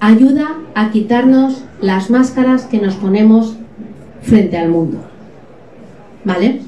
[0.00, 3.56] ayuda a quitarnos las máscaras que nos ponemos
[4.22, 4.98] frente al mundo.
[6.24, 6.60] ¿Vale?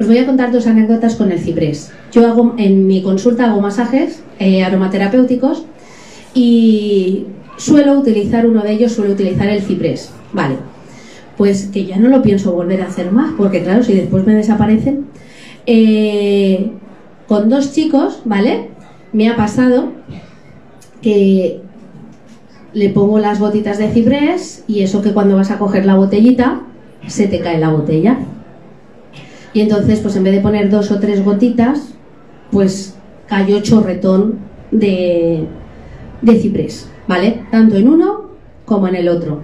[0.00, 1.92] Os voy a contar dos anécdotas con el ciprés.
[2.12, 5.64] Yo hago en mi consulta hago masajes eh, aromaterapéuticos
[6.32, 10.10] y suelo utilizar uno de ellos, suelo utilizar el ciprés.
[10.32, 10.56] Vale.
[11.36, 14.34] Pues que ya no lo pienso volver a hacer más, porque claro, si después me
[14.34, 15.06] desaparecen.
[15.66, 16.70] Eh,
[17.26, 18.68] con dos chicos, ¿vale?
[19.12, 19.92] Me ha pasado
[21.02, 21.60] que
[22.72, 26.62] le pongo las gotitas de ciprés y eso que cuando vas a coger la botellita
[27.06, 28.18] se te cae la botella.
[29.52, 31.94] Y entonces, pues en vez de poner dos o tres gotitas,
[32.50, 32.94] pues
[33.26, 34.38] cayó chorretón
[34.70, 35.46] de,
[36.22, 37.42] de ciprés, ¿vale?
[37.50, 38.30] Tanto en uno
[38.64, 39.42] como en el otro.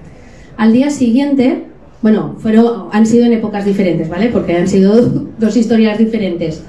[0.56, 1.64] Al día siguiente,
[2.02, 4.28] bueno, fueron, han sido en épocas diferentes, ¿vale?
[4.28, 5.00] Porque han sido
[5.38, 6.62] dos historias diferentes.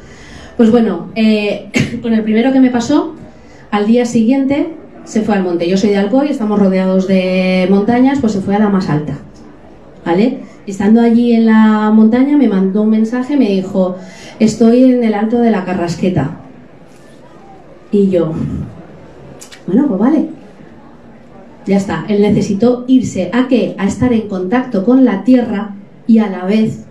[0.55, 1.69] Pues bueno, eh,
[2.01, 3.13] con el primero que me pasó,
[3.69, 4.73] al día siguiente
[5.07, 5.67] se fue al monte.
[5.67, 9.17] Yo soy de Alcoy, estamos rodeados de montañas, pues se fue a la más alta,
[10.05, 10.39] ¿vale?
[10.67, 13.95] Estando allí en la montaña me mandó un mensaje, me dijo,
[14.39, 16.41] estoy en el alto de la Carrasqueta.
[17.89, 18.33] Y yo,
[19.65, 20.29] bueno, pues vale.
[21.65, 23.75] Ya está, él necesitó irse a qué?
[23.77, 26.85] A estar en contacto con la tierra y a la vez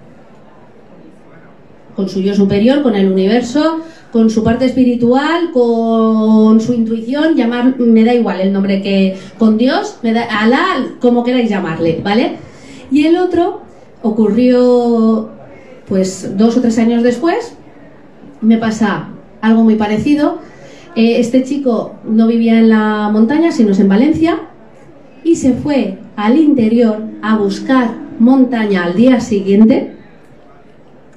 [1.94, 3.80] con su yo superior, con el universo,
[4.12, 9.58] con su parte espiritual, con su intuición, llamar, me da igual el nombre que, con
[9.58, 10.64] Dios, me da, Alá,
[11.00, 12.36] como queráis llamarle, ¿vale?
[12.90, 13.62] Y el otro
[14.02, 15.30] ocurrió,
[15.88, 17.56] pues, dos o tres años después,
[18.40, 19.08] me pasa
[19.40, 20.38] algo muy parecido.
[20.94, 24.38] Eh, este chico no vivía en la montaña, sino en Valencia,
[25.24, 29.95] y se fue al interior a buscar montaña al día siguiente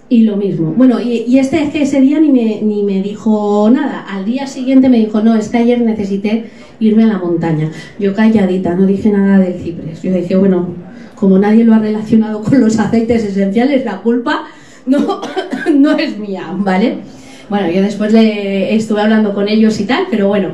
[0.10, 0.74] y lo mismo.
[0.76, 4.06] Bueno, y, este es que ese día ni me, ni me dijo nada.
[4.10, 6.46] Al día siguiente me dijo, no, es que ayer necesité
[6.80, 7.72] irme a la montaña.
[8.00, 10.02] Yo calladita, no dije nada del cipres.
[10.02, 10.70] Yo dije, bueno,
[11.16, 14.46] como nadie lo ha relacionado con los aceites esenciales, la culpa
[14.86, 15.22] no,
[15.74, 16.98] no es mía, ¿vale?
[17.50, 20.50] Bueno, yo después le estuve hablando con ellos y tal, pero bueno.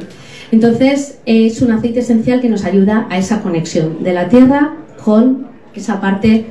[0.51, 5.47] Entonces es un aceite esencial que nos ayuda a esa conexión de la tierra con
[5.73, 6.45] esa parte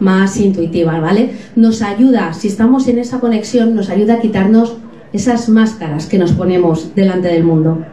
[0.00, 1.30] más intuitiva, ¿vale?
[1.56, 4.76] Nos ayuda, si estamos en esa conexión, nos ayuda a quitarnos
[5.12, 7.84] esas máscaras que nos ponemos delante del mundo.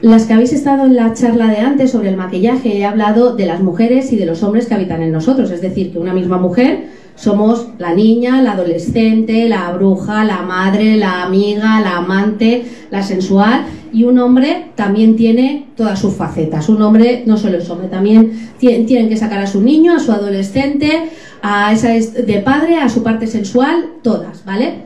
[0.00, 3.46] Las que habéis estado en la charla de antes sobre el maquillaje, he hablado de
[3.46, 6.38] las mujeres y de los hombres que habitan en nosotros, es decir, que una misma
[6.38, 13.02] mujer somos la niña, la adolescente, la bruja, la madre, la amiga, la amante, la
[13.02, 16.68] sensual y un hombre también tiene todas sus facetas.
[16.68, 20.12] Un hombre no solo es hombre, también tienen que sacar a su niño, a su
[20.12, 21.10] adolescente,
[21.42, 24.84] a esa de padre, a su parte sensual, todas, ¿vale?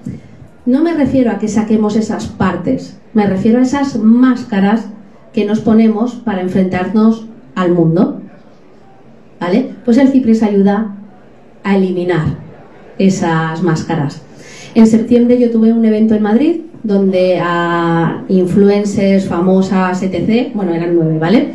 [0.64, 4.86] No me refiero a que saquemos esas partes, me refiero a esas máscaras
[5.32, 8.20] que nos ponemos para enfrentarnos al mundo.
[9.38, 9.74] ¿Vale?
[9.84, 10.96] Pues el ciprés ayuda
[11.62, 12.38] a eliminar
[12.98, 14.22] esas máscaras.
[14.76, 20.94] En septiembre yo tuve un evento en Madrid donde a influencers, famosas, etc., bueno, eran
[20.94, 21.48] nueve, ¿vale?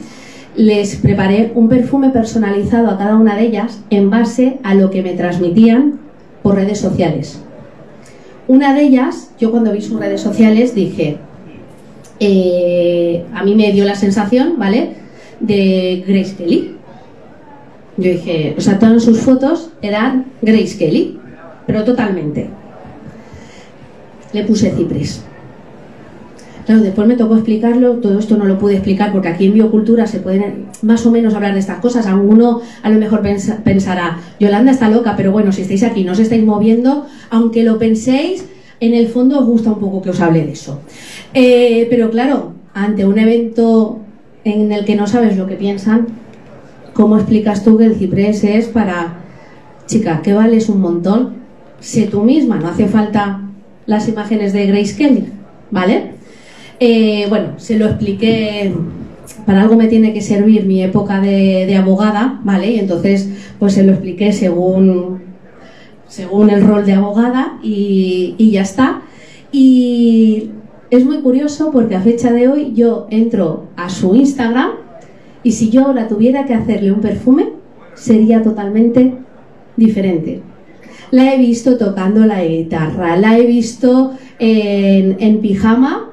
[0.56, 5.04] Les preparé un perfume personalizado a cada una de ellas en base a lo que
[5.04, 6.00] me transmitían
[6.42, 7.40] por redes sociales.
[8.48, 11.18] Una de ellas, yo cuando vi sus redes sociales dije,
[12.20, 14.94] eh, a mí me dio la sensación, ¿vale?
[15.40, 16.76] De Grace Kelly.
[17.98, 21.20] Yo dije, o sea, todas sus fotos eran Grace Kelly,
[21.68, 22.50] pero totalmente
[24.34, 25.24] le puse cipres.
[26.65, 30.06] Claro, después me tocó explicarlo, todo esto no lo pude explicar porque aquí en biocultura
[30.06, 32.06] se pueden más o menos hablar de estas cosas.
[32.06, 33.22] Alguno a lo mejor
[33.63, 37.80] pensará, Yolanda está loca, pero bueno, si estáis aquí, no os estáis moviendo, aunque lo
[37.80, 38.46] penséis,
[38.80, 40.80] en el fondo os gusta un poco que os hable de eso.
[41.34, 44.00] Eh, pero claro, ante un evento
[44.44, 46.08] en el que no sabes lo que piensan,
[46.94, 49.20] ¿cómo explicas tú que el ciprés es para,
[49.88, 51.41] chica, que vales un montón?
[51.80, 53.41] Sé tú misma, no hace falta
[53.92, 55.26] las imágenes de Grace Kelly,
[55.70, 56.14] ¿vale?
[56.80, 58.74] Eh, bueno, se lo expliqué,
[59.46, 62.72] para algo me tiene que servir mi época de, abogada, ¿vale?
[62.72, 65.24] Y entonces, pues se lo expliqué según,
[66.08, 69.02] según el rol de abogada y, y ya está.
[69.52, 70.52] Y
[70.90, 74.72] es muy curioso porque a fecha de hoy yo entro a su Instagram
[75.44, 77.50] y si yo ahora tuviera que hacerle un perfume,
[77.94, 79.16] sería totalmente
[79.76, 80.44] diferente
[81.12, 86.10] la he visto tocando la guitarra, la he visto en, pijama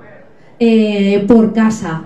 [0.59, 2.05] eh, por casa.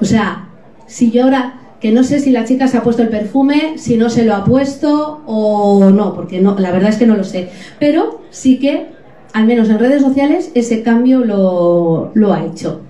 [0.00, 0.48] O sea,
[0.86, 3.96] si yo ahora, que no sé si la chica se ha puesto el perfume, si
[3.96, 7.24] no se lo ha puesto o no, porque no, la verdad es que no lo
[7.24, 7.50] sé.
[7.78, 8.86] Pero sí que,
[9.32, 12.80] al menos en redes sociales, ese cambio lo, ha hecho.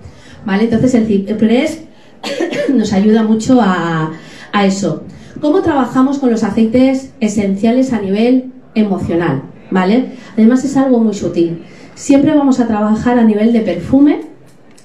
[0.45, 0.63] ¿vale?
[0.63, 1.83] Entonces el ciprés
[2.73, 4.11] nos ayuda mucho a
[4.63, 5.03] eso.
[5.41, 9.43] ¿Cómo trabajamos con los aceites esenciales a nivel emocional?
[9.71, 10.11] ¿Vale?
[10.33, 11.63] Además es algo muy sutil.
[11.95, 14.21] Siempre vamos a trabajar a nivel de perfume,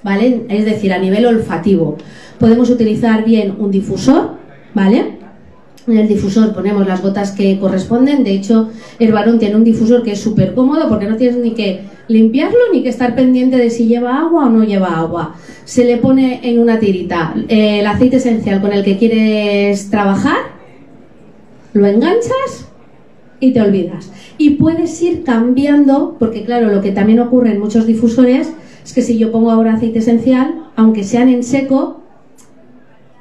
[0.03, 0.46] ¿vale?
[0.48, 1.96] Es decir, a nivel olfativo.
[2.38, 4.37] Podemos utilizar bien un difusor,
[4.74, 5.18] ¿vale?
[5.87, 8.22] En el difusor ponemos las gotas que corresponden.
[8.22, 11.53] De hecho, el varón tiene un difusor que es súper cómodo porque no tienes ni
[11.53, 15.35] que limpiarlo ni que estar pendiente de si lleva agua o no lleva agua.
[15.64, 20.37] Se le pone en una tirita el aceite esencial con el que quieres trabajar,
[21.72, 22.67] lo enganchas
[23.40, 24.11] y te olvidas.
[24.37, 28.53] Y puedes ir cambiando, porque claro, lo que también ocurre en muchos difusores
[28.85, 32.01] es que si yo pongo ahora aceite esencial, aunque sean en seco,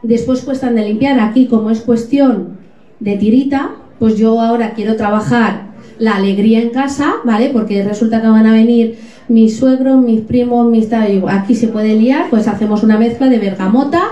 [0.04, 1.20] después cuestan de limpiar.
[1.20, 2.58] Aquí, como es cuestión
[3.00, 5.68] de tirita, pues yo ahora quiero trabajar
[6.00, 7.50] la alegría en casa, ¿vale?
[7.52, 12.28] Porque resulta que van a venir mis suegros, mis primos, mis aquí se puede liar,
[12.30, 14.04] pues hacemos una mezcla de bergamota,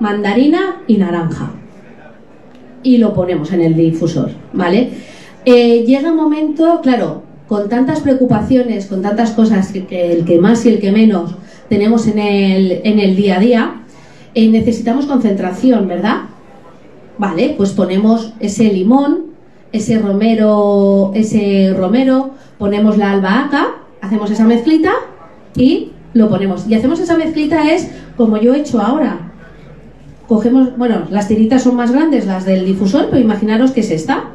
[0.00, 1.52] mandarina y naranja.
[2.82, 4.90] Y lo ponemos en el difusor, ¿vale?
[5.50, 10.66] Eh, llega un momento, claro, con tantas preocupaciones, con tantas cosas que, el que más
[10.66, 11.36] y el que menos
[11.70, 13.74] tenemos en el, en el día a día,
[14.34, 16.24] eh, necesitamos concentración, ¿verdad?
[17.16, 19.28] Vale, pues ponemos ese limón,
[19.72, 23.68] ese romero, ese romero, ponemos la albahaca,
[24.02, 24.92] hacemos esa mezclita
[25.56, 26.68] y lo ponemos.
[26.68, 29.32] Y hacemos esa mezclita es como yo he hecho ahora.
[30.26, 34.32] Cogemos, bueno, las tiritas son más grandes, las del difusor, pero imaginaros que es esta.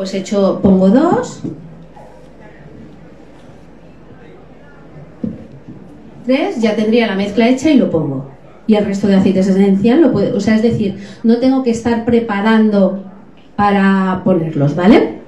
[0.00, 1.40] Pues he hecho, pongo dos,
[6.24, 8.30] tres, ya tendría la mezcla hecha y lo pongo
[8.66, 11.72] y el resto de aceites esencial lo puede, o sea, es decir, no tengo que
[11.72, 13.04] estar preparando
[13.56, 15.18] para ponerlos, ¿vale?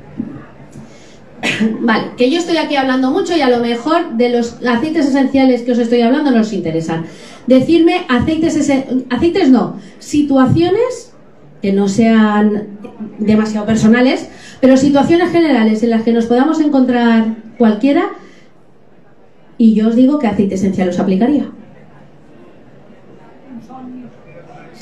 [1.81, 5.61] Vale, que yo estoy aquí hablando mucho y a lo mejor de los aceites esenciales
[5.65, 7.05] que os estoy hablando no os interesan.
[7.47, 8.57] Decirme aceites,
[9.11, 11.12] aceites no, situaciones
[11.63, 12.79] que no sean
[13.19, 14.29] demasiado personales,
[14.61, 18.11] pero situaciones generales en las que nos podamos encontrar cualquiera
[19.59, 21.47] y yo os digo que aceite esencial os aplicaría.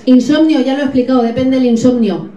[0.06, 2.30] Insomnio, ya lo he explicado, depende del insomnio.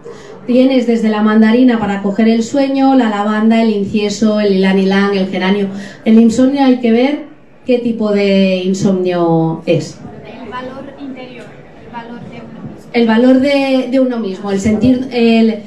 [0.45, 5.27] Tienes desde la mandarina para coger el sueño, la lavanda, el incienso, el ilanilán, el
[5.27, 5.69] geranio.
[6.03, 7.23] El insomnio hay que ver
[7.65, 9.97] qué tipo de insomnio es.
[10.25, 11.45] El valor interior,
[11.85, 12.82] el valor de uno mismo.
[12.93, 15.61] El valor de, uno mismo, el sentir, el,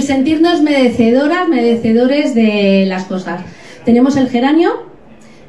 [0.00, 3.42] sentirnos merecedoras, merecedores de las cosas.
[3.84, 4.70] Tenemos el geranio,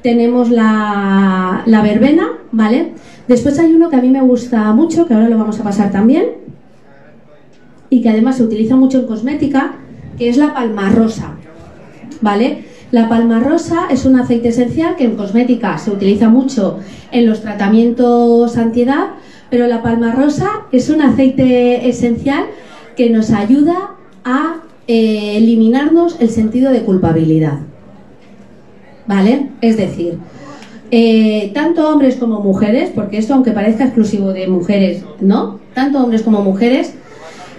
[0.01, 2.91] tenemos la, la verbena, ¿vale?
[3.27, 5.91] Después hay uno que a mí me gusta mucho, que ahora lo vamos a pasar
[5.91, 6.25] también,
[7.89, 9.75] y que además se utiliza mucho en cosmética,
[10.17, 11.35] que es la palma rosa.
[12.21, 12.65] ¿Vale?
[12.91, 16.79] La palma rosa es un aceite esencial que en cosmética se utiliza mucho
[17.11, 19.07] en los tratamientos antiedad,
[19.49, 22.45] pero la palma rosa es un aceite esencial
[22.95, 23.91] que nos ayuda
[24.23, 27.59] a eh, eliminarnos el sentido de culpabilidad.
[29.07, 29.49] ¿Vale?
[29.61, 30.17] Es decir,
[30.91, 35.59] eh, tanto hombres como mujeres, porque esto aunque parezca exclusivo de mujeres, ¿no?
[35.73, 36.93] Tanto hombres como mujeres,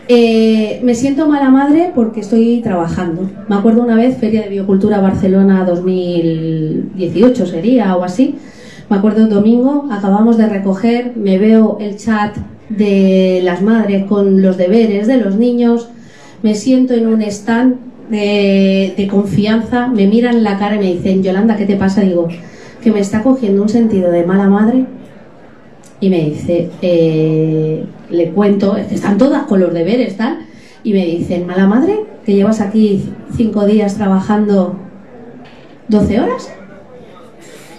[0.08, 3.28] eh, me siento mala madre porque estoy trabajando.
[3.48, 8.36] Me acuerdo una vez, Feria de Biocultura Barcelona 2018 sería o así.
[8.88, 12.36] Me acuerdo un domingo, acabamos de recoger, me veo el chat
[12.68, 15.88] de las madres con los deberes de los niños,
[16.42, 17.76] me siento en un stand
[18.10, 22.02] de, confianza, me miran la cara y me dicen, Yolanda, ¿qué te pasa?
[22.02, 22.28] Digo,
[22.80, 24.86] que me está cogiendo un sentido de mala madre
[25.98, 30.46] y me dice, eh, le cuento, están todas con los deberes, tal,
[30.84, 33.02] y me dicen, mala madre, que llevas aquí
[33.36, 34.76] cinco días trabajando
[35.88, 36.52] 12 horas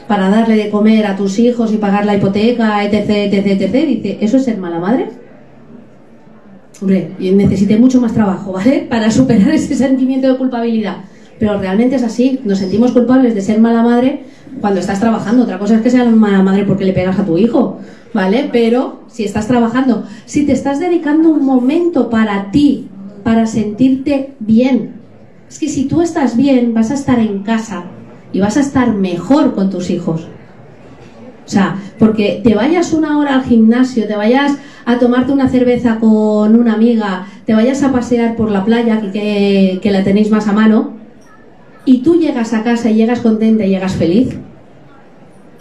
[0.08, 3.88] para darle de comer a tus hijos y pagar la hipoteca, etc, etc, etc.
[3.88, 5.10] Dice, ¿eso es ser mala madre?
[6.82, 8.86] Hombre, necesité mucho más trabajo, ¿vale?
[8.90, 10.98] Para superar ese sentimiento de culpabilidad.
[11.40, 14.24] Pero realmente es así, nos sentimos culpables de ser mala madre
[14.62, 15.44] cuando estás trabajando.
[15.44, 17.80] Otra cosa es que sea mala madre porque le pegas a tu hijo,
[18.14, 18.50] ¿vale?
[18.52, 22.88] Pero si estás trabajando, si te estás dedicando un momento para ti,
[23.24, 24.94] para sentirte bien,
[25.50, 27.86] es que si tú estás bien, vas a estar en casa
[28.34, 30.28] y vas a estar mejor con tus hijos.
[31.46, 35.98] O sea, porque te vayas una hora al gimnasio, te vayas a tomarte una cerveza
[36.00, 40.48] con una amiga, te vayas a pasear por la playa, que, que la tenéis más
[40.48, 40.98] a mano,
[41.86, 44.38] y tú llegas a casa y llegas contenta y llegas feliz.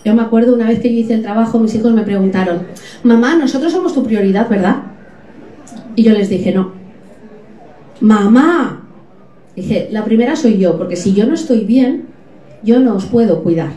[0.05, 2.63] Yo me acuerdo una vez que yo hice el trabajo, mis hijos me preguntaron,
[3.05, 4.77] mamá, nosotros somos tu prioridad, ¿verdad?
[5.95, 6.73] Y yo les dije, no.
[8.01, 8.89] Mamá,
[9.55, 12.07] dije, la primera soy yo, porque si yo no estoy bien,
[12.67, 13.71] yo no os puedo cuidar.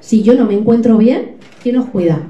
[0.00, 2.22] Si yo no me encuentro bien, ¿quién os cuida?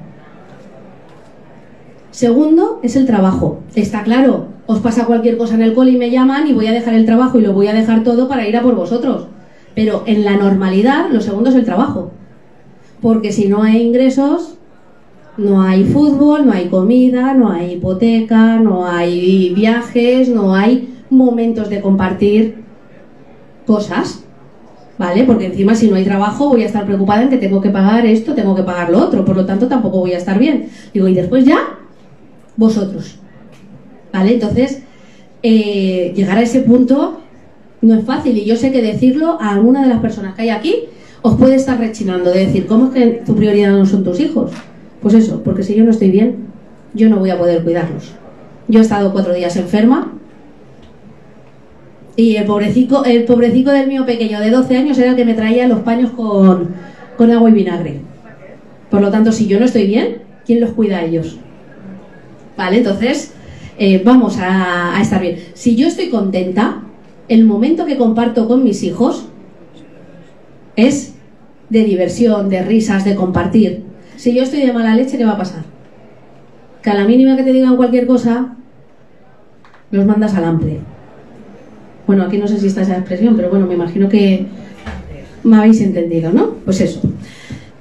[2.10, 3.60] Segundo es el trabajo.
[3.76, 6.72] Está claro, os pasa cualquier cosa en el cole y me llaman y voy a
[6.72, 9.28] dejar el trabajo y lo voy a dejar todo para ir a por vosotros.
[9.76, 12.10] Pero en la normalidad, lo segundo es el trabajo.
[13.00, 14.58] Porque si no hay ingresos,
[15.36, 21.70] no hay fútbol, no hay comida, no hay hipoteca, no hay viajes, no hay momentos
[21.70, 22.64] de compartir
[23.64, 24.24] cosas.
[24.98, 25.24] ¿Vale?
[25.24, 28.04] Porque encima si no hay trabajo voy a estar preocupada en que tengo que pagar
[28.04, 30.68] esto, tengo que pagar lo otro, por lo tanto tampoco voy a estar bien.
[30.92, 31.78] Digo, y después ya,
[32.56, 33.18] vosotros.
[34.12, 34.34] ¿Vale?
[34.34, 34.82] Entonces,
[35.42, 37.20] eh, llegar a ese punto
[37.80, 40.50] no es fácil y yo sé que decirlo a alguna de las personas que hay
[40.50, 40.74] aquí
[41.22, 44.50] os puede estar rechinando de decir, ¿cómo es que tu prioridad no son tus hijos?
[45.00, 46.48] Pues eso, porque si yo no estoy bien,
[46.94, 48.12] yo no voy a poder cuidarlos.
[48.68, 50.12] Yo he estado cuatro días enferma
[52.18, 55.34] y el pobrecito, el pobrecito del mío pequeño de 12 años era el que me
[55.34, 56.70] traía los paños con,
[57.16, 58.00] con agua y vinagre.
[58.90, 61.38] Por lo tanto, si yo no estoy bien, ¿quién los cuida a ellos?
[62.56, 62.78] ¿Vale?
[62.78, 63.34] Entonces,
[63.78, 65.38] eh, vamos a, a estar bien.
[65.54, 66.82] Si yo estoy contenta,
[67.28, 69.28] el momento que comparto con mis hijos
[70.74, 71.14] es
[71.70, 73.84] de diversión, de risas, de compartir.
[74.16, 75.62] Si yo estoy de mala leche, ¿qué va a pasar?
[76.82, 78.56] Que a la mínima que te digan cualquier cosa,
[79.92, 80.80] los mandas al hambre.
[82.08, 84.46] Bueno, aquí no sé si está esa expresión, pero bueno, me imagino que
[85.44, 86.54] me habéis entendido, ¿no?
[86.64, 87.02] Pues eso.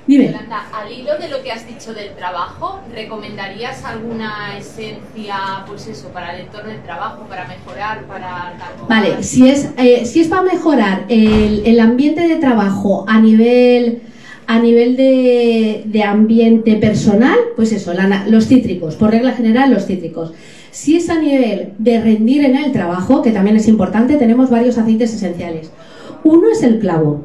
[0.05, 0.25] Dime.
[0.25, 6.09] Yolanda, al hilo de lo que has dicho del trabajo, ¿recomendarías alguna esencia, pues eso,
[6.09, 8.53] para el entorno del trabajo, para mejorar, para...
[8.89, 14.01] Vale, si es, eh, si es para mejorar el, el ambiente de trabajo a nivel
[14.49, 19.85] a nivel de, de ambiente personal, pues eso, la- los cítricos, por regla general los
[19.85, 20.33] cítricos.
[20.77, 24.77] Si es a nivel de rendir en el trabajo, que también es importante, tenemos varios
[24.77, 25.71] aceites esenciales.
[26.23, 27.23] Uno es el clavo.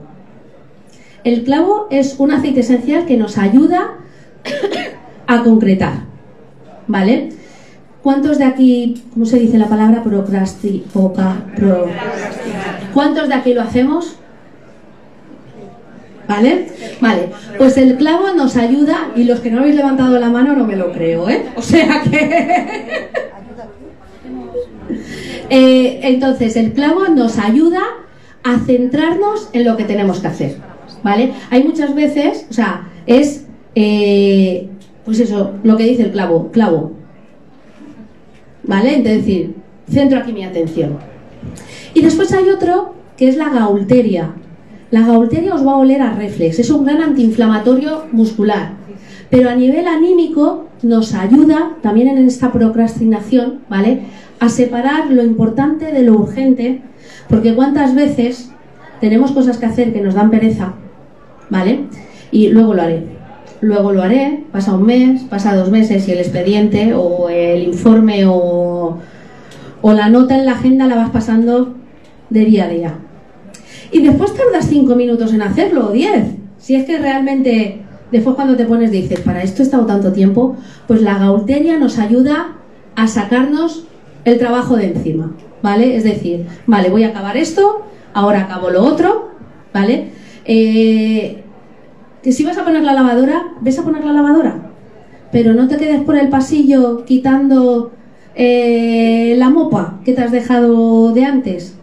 [1.23, 3.99] El clavo es un aceite esencial que nos ayuda
[5.27, 6.05] a concretar.
[6.87, 7.29] ¿Vale?
[8.03, 10.03] ¿Cuántos de aquí, cómo se dice la palabra?
[10.03, 10.87] Procrasti,
[12.95, 14.17] ¿Cuántos de aquí lo hacemos?
[16.27, 16.69] ¿Vale?
[17.03, 17.29] Vale,
[17.59, 20.77] pues el clavo nos ayuda y los que no habéis levantado la mano no me
[20.77, 21.45] lo creo, ¿eh?
[21.55, 23.11] O sea que...
[25.55, 27.83] Eh, entonces, el clavo nos ayuda
[28.43, 30.57] a centrarnos en lo que tenemos que hacer,
[31.03, 31.35] ¿vale?
[31.51, 33.45] Hay muchas veces, o sea, es,
[33.75, 34.71] eh,
[35.05, 36.93] pues eso, lo que dice el clavo, clavo,
[38.63, 38.97] ¿vale?
[38.97, 39.55] Es decir,
[39.91, 40.97] centro aquí mi atención.
[41.93, 44.35] Y después hay otro que es la gaulteria.
[44.91, 48.73] La gaulteria os va a oler a reflex, es un gran antiinflamatorio muscular.
[49.29, 54.01] Pero a nivel anímico nos ayuda también en esta procrastinación, ¿vale?
[54.43, 56.83] A separar lo importante de lo urgente,
[57.29, 58.51] porque cuántas veces
[59.01, 60.75] tenemos cosas que hacer que nos dan pereza,
[61.49, 61.85] ¿vale?
[62.33, 63.05] Y luego lo haré.
[63.61, 68.25] Luego lo haré, pasa un mes, pasa dos meses y el expediente o el informe
[68.27, 68.99] o,
[69.81, 71.77] o la nota en la agenda la vas pasando
[72.29, 72.95] de día a día.
[73.93, 76.25] Y después tardas cinco minutos en hacerlo, o diez.
[76.59, 80.57] Si es que realmente después cuando te pones dices, para esto he estado tanto tiempo,
[80.89, 82.57] pues la gaulteria nos ayuda
[82.97, 83.87] a sacarnos
[84.25, 85.97] el trabajo de encima, ¿vale?
[85.97, 87.83] Es decir, vale, voy a acabar esto,
[88.15, 89.31] ahora acabo lo otro,
[89.73, 90.11] ¿vale?
[90.45, 91.43] Eh,
[92.23, 94.71] que si vas a poner la lavadora, ves a poner la lavadora,
[95.33, 97.93] pero no te quedes por el pasillo quitando
[98.35, 101.77] eh, la mopa que te has dejado de antes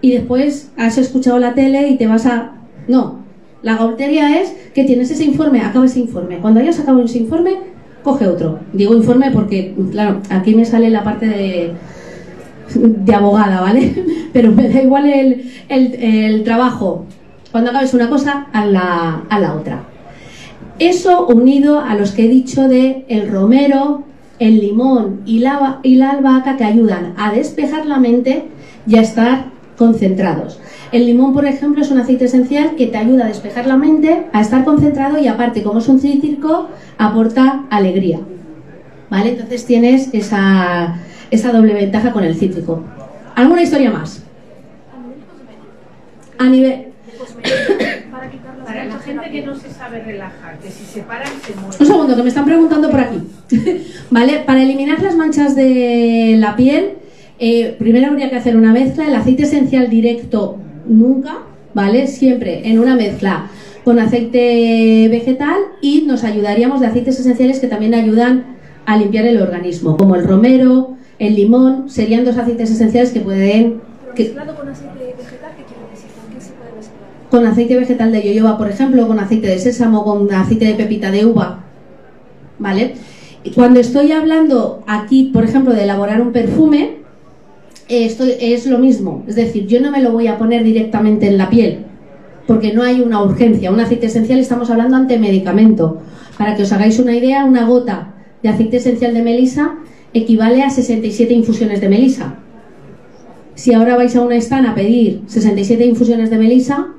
[0.00, 2.52] y después has escuchado la tele y te vas a...
[2.88, 3.20] No,
[3.62, 6.38] la gaulteria es que tienes ese informe, acaba ese informe.
[6.38, 7.58] Cuando hayas acabado ese informe,
[8.02, 8.60] coge otro.
[8.72, 11.72] Digo informe porque, claro, aquí me sale la parte de,
[12.74, 13.94] de abogada, ¿vale?
[14.32, 17.06] Pero me da igual el, el, el trabajo.
[17.52, 19.84] Cuando acabes una cosa, a la, a la otra.
[20.78, 24.04] Eso unido a los que he dicho de el romero,
[24.38, 28.44] el limón y la, y la albahaca que ayudan a despejar la mente
[28.86, 30.58] y a estar concentrados.
[30.92, 34.26] El limón, por ejemplo, es un aceite esencial que te ayuda a despejar la mente,
[34.32, 36.68] a estar concentrado y aparte, como es un cítrico,
[36.98, 38.18] aporta alegría.
[39.08, 39.30] ¿Vale?
[39.30, 40.96] Entonces tienes esa,
[41.30, 42.82] esa doble ventaja con el cítrico.
[43.36, 44.22] ¿Alguna historia más?
[46.38, 46.86] A nivel...
[48.64, 51.86] Para la gente que no se sabe relajar, que si se paran se Un mueren.
[51.86, 53.18] segundo, que me están preguntando por aquí.
[54.10, 54.42] ¿Vale?
[54.46, 56.92] Para eliminar las manchas de la piel,
[57.38, 59.06] eh, primero habría que hacer una mezcla.
[59.06, 60.58] El aceite esencial directo
[60.90, 61.38] nunca,
[61.72, 62.06] ¿vale?
[62.06, 63.50] Siempre en una mezcla
[63.84, 69.40] con aceite vegetal y nos ayudaríamos de aceites esenciales que también ayudan a limpiar el
[69.40, 73.80] organismo, como el romero, el limón, serían dos aceites esenciales que pueden...
[74.14, 76.10] Que, Mezclado con aceite vegetal, ¿qué quiere decir?
[76.20, 77.30] ¿Con qué se puede mezclar?
[77.30, 81.10] con aceite vegetal de yoyoba, por ejemplo, con aceite de sésamo, con aceite de pepita
[81.10, 81.64] de uva.
[82.58, 82.94] ¿Vale?
[83.44, 86.99] Y Cuando estoy hablando aquí, por ejemplo, de elaborar un perfume,
[87.90, 89.24] esto es lo mismo.
[89.26, 91.86] Es decir, yo no me lo voy a poner directamente en la piel,
[92.46, 93.70] porque no hay una urgencia.
[93.70, 96.00] Un aceite esencial estamos hablando ante medicamento.
[96.38, 99.74] Para que os hagáis una idea, una gota de aceite esencial de melisa
[100.14, 102.36] equivale a 67 infusiones de melisa.
[103.54, 106.94] Si ahora vais a una stand a pedir 67 infusiones de melisa,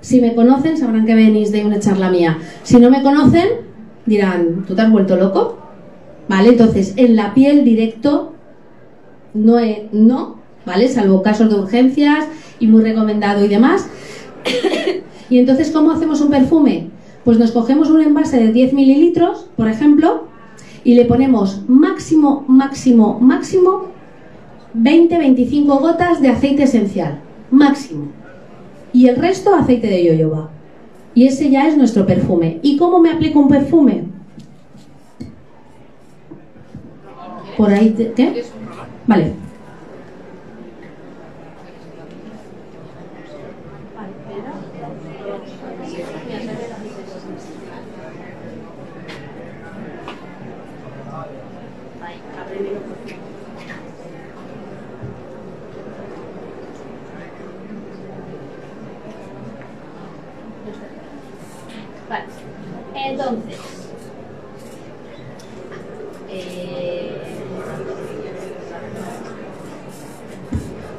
[0.00, 2.38] si me conocen sabrán que venís de una charla mía.
[2.62, 3.46] Si no me conocen,
[4.06, 5.58] dirán, ¿tú te has vuelto loco?
[6.28, 6.50] ¿Vale?
[6.50, 8.34] Entonces, en la piel directo
[9.34, 9.58] no,
[9.92, 10.88] no ¿vale?
[10.88, 12.26] Salvo casos de urgencias
[12.58, 13.86] y muy recomendado y demás.
[15.30, 16.88] y entonces, ¿cómo hacemos un perfume?
[17.24, 20.24] Pues nos cogemos un envase de 10 mililitros, por ejemplo,
[20.84, 23.88] y le ponemos máximo, máximo, máximo
[24.76, 27.20] 20-25 gotas de aceite esencial.
[27.50, 28.08] Máximo.
[28.92, 30.50] Y el resto aceite de yoyoba.
[31.14, 32.60] Y ese ya es nuestro perfume.
[32.62, 34.04] ¿Y cómo me aplico un perfume?
[37.56, 38.44] Por ahí, ¿qué?
[39.10, 39.34] Vale.
[62.94, 63.58] Entonces.
[66.28, 67.16] eh,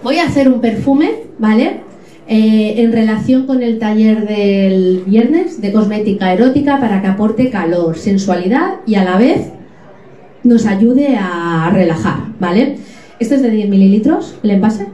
[0.04, 1.82] Voy a hacer un perfume, ¿vale?
[2.28, 7.98] Eh, en relación con el taller del viernes de cosmética erótica para que aporte calor,
[7.98, 9.50] sensualidad y a la vez
[10.44, 12.78] nos ayude a relajar, ¿vale?
[13.20, 14.88] Este es de 10 mililitros, el envase.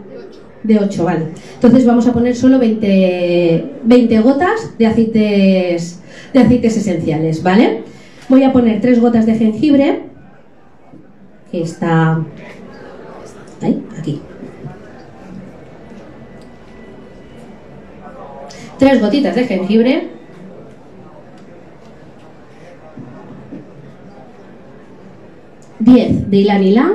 [0.63, 1.27] De 8, vale.
[1.53, 6.01] Entonces vamos a poner solo 20, 20 gotas de aceites,
[6.33, 7.83] de aceites esenciales, ¿vale?
[8.27, 10.01] Voy a poner 3 gotas de jengibre,
[11.51, 12.25] que está
[13.61, 14.19] ahí, aquí.
[18.77, 20.07] Tres gotitas de jengibre.
[25.79, 26.93] Diez de ylang.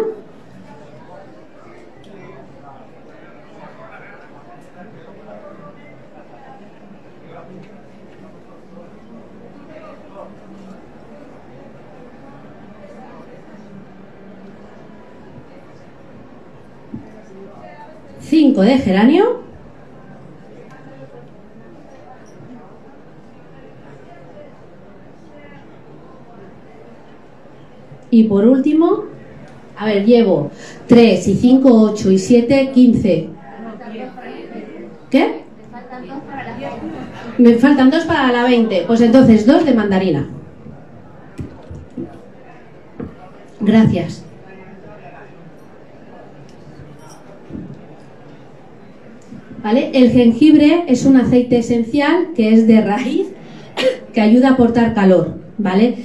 [18.20, 19.51] Cinco de geranio.
[28.12, 29.04] Y por último,
[29.74, 30.50] a ver, llevo
[30.86, 33.28] 3 y 5, 8 y 7, 15.
[35.10, 35.40] ¿Qué?
[37.38, 38.84] Me faltan dos para la 20.
[38.86, 40.28] Pues entonces dos de mandarina.
[43.60, 44.22] Gracias.
[49.64, 49.90] ¿Vale?
[49.94, 53.28] El jengibre es un aceite esencial que es de raíz
[54.12, 55.96] que ayuda a aportar calor, ¿vale?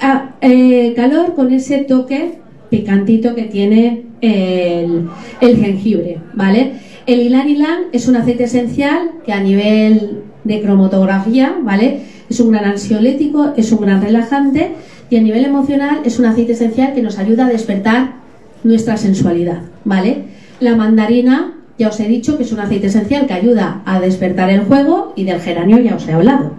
[0.00, 2.38] Ah, eh, calor con ese toque
[2.68, 5.08] picantito que tiene el,
[5.40, 6.72] el jengibre, ¿vale?
[7.06, 12.00] El ylang es un aceite esencial que a nivel de cromatografía, ¿vale?
[12.28, 14.72] Es un gran ansiolítico, es un gran relajante
[15.08, 18.16] y a nivel emocional es un aceite esencial que nos ayuda a despertar
[18.64, 20.24] nuestra sensualidad, ¿vale?
[20.60, 24.50] La mandarina, ya os he dicho que es un aceite esencial que ayuda a despertar
[24.50, 26.52] el juego y del geranio ya os he hablado.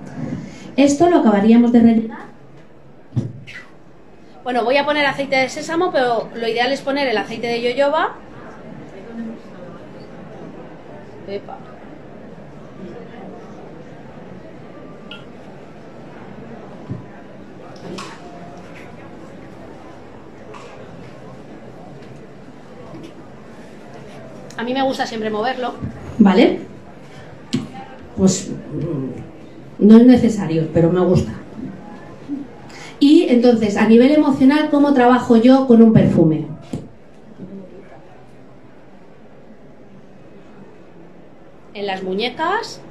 [0.78, 2.27] Esto lo acabaríamos de rellenar
[4.48, 7.62] Bueno, voy a poner aceite de sésamo, pero lo ideal es poner el aceite de
[7.62, 8.16] yoyoba.
[11.28, 11.58] Epa.
[24.56, 25.74] A mí me gusta siempre moverlo.
[26.20, 26.62] ¿Vale?
[28.16, 31.34] Pues mm, no es necesario, pero me gusta.
[33.00, 36.48] Y entonces, a nivel emocional, ¿cómo trabajo yo con un perfume?
[41.74, 42.82] En las muñecas.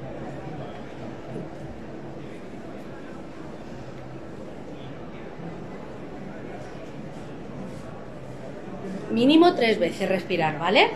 [9.11, 10.87] Mínimo tres veces respirar, ¿vale?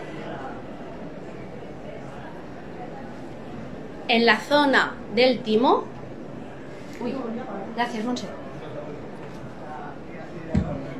[4.08, 5.84] En la zona del timo.
[7.00, 7.14] Uy,
[7.76, 8.41] gracias, Monse.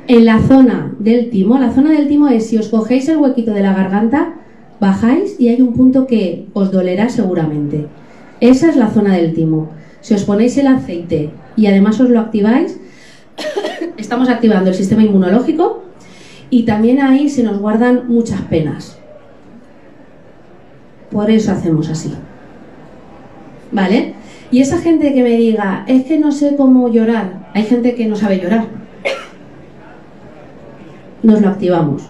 [0.05, 3.51] En la zona del timo, la zona del timo es si os cogéis el huequito
[3.51, 4.33] de la garganta,
[4.81, 7.87] bajáis y hay un punto que os dolerá seguramente.
[8.41, 9.69] Esa es la zona del timo.
[10.01, 12.77] Si os ponéis el aceite y además os lo activáis,
[13.97, 15.83] estamos activando el sistema inmunológico
[16.49, 18.99] y también ahí se nos guardan muchas penas.
[21.11, 22.13] Por eso hacemos así.
[23.71, 24.15] ¿Vale?
[24.51, 28.05] Y esa gente que me diga, es que no sé cómo llorar, hay gente que
[28.05, 28.82] no sabe llorar.
[31.23, 32.03] Nos lo activamos.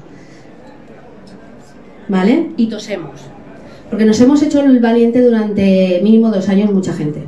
[2.08, 2.50] ¿Vale?
[2.58, 3.12] Y tosemos.
[3.90, 7.24] Porque nos hemos hecho el valiente durante mínimo dos años mucha gente.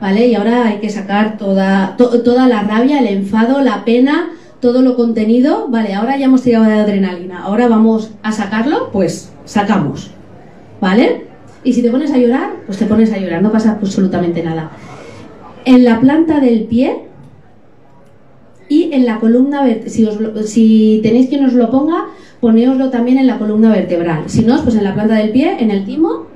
[0.00, 0.26] ¿Vale?
[0.26, 4.82] Y ahora hay que sacar toda, to- toda la rabia, el enfado, la pena, todo
[4.82, 5.68] lo contenido.
[5.68, 7.42] Vale, ahora ya hemos tirado de adrenalina.
[7.44, 10.10] Ahora vamos a sacarlo, pues sacamos.
[10.80, 11.26] ¿Vale?
[11.62, 14.72] Y si te pones a llorar, pues te pones a llorar, no pasa absolutamente nada.
[15.64, 17.04] En la planta del pie
[18.72, 21.98] y en la columna vertebral, si, os lo- si tenéis quien os lo ponga,
[22.40, 24.22] poneoslo también en la columna vertebral.
[24.26, 26.26] Si no, pues en la planta del pie, en el timo,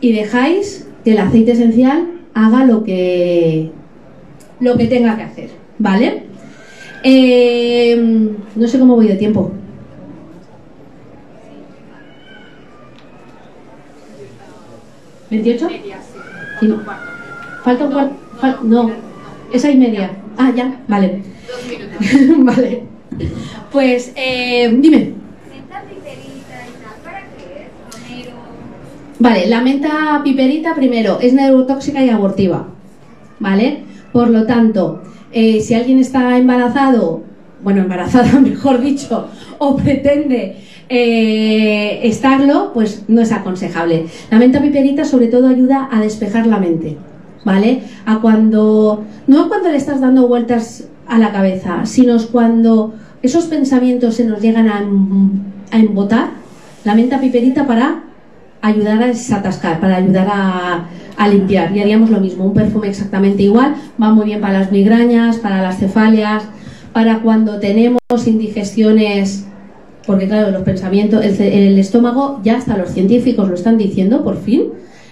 [0.00, 1.98] y dejáis que el aceite esencial
[2.34, 3.70] haga lo que,
[4.60, 5.50] lo que tenga que hacer.
[5.78, 6.24] ¿Vale?
[7.04, 9.50] Eh, no sé cómo voy de tiempo.
[15.30, 15.66] ¿28?
[15.68, 16.18] Media, sí.
[16.60, 16.66] Sí.
[16.70, 17.10] Un cuarto.
[17.64, 18.14] Falta un cuarto.
[18.40, 18.90] fal- no,
[19.52, 20.10] esa y media.
[20.36, 21.22] Ah, ya, vale.
[21.48, 21.66] Dos
[22.18, 22.56] minutos.
[22.56, 22.82] vale.
[23.72, 25.12] Pues, eh, dime.
[25.44, 25.82] Piperita.
[29.18, 32.68] Vale, la menta piperita primero es neurotóxica y abortiva.
[33.38, 33.84] ¿Vale?
[34.12, 37.22] Por lo tanto, eh, si alguien está embarazado,
[37.62, 39.28] bueno, embarazada mejor dicho,
[39.58, 40.56] o pretende
[40.88, 44.06] eh, estarlo, pues no es aconsejable.
[44.30, 46.96] La menta piperita sobre todo ayuda a despejar la mente.
[47.46, 47.82] ¿Vale?
[48.06, 52.92] A cuando, no cuando le estás dando vueltas a la cabeza, sino cuando
[53.22, 56.30] esos pensamientos se nos llegan a, em- a embotar,
[56.84, 58.02] la menta piperita para
[58.62, 60.86] ayudar a desatascar, para ayudar a,
[61.16, 61.70] a limpiar.
[61.76, 65.62] Y haríamos lo mismo, un perfume exactamente igual, va muy bien para las migrañas, para
[65.62, 66.42] las cefalias,
[66.92, 69.46] para cuando tenemos indigestiones,
[70.04, 74.36] porque claro, los pensamientos, el, el estómago, ya hasta los científicos lo están diciendo, por
[74.36, 74.64] fin,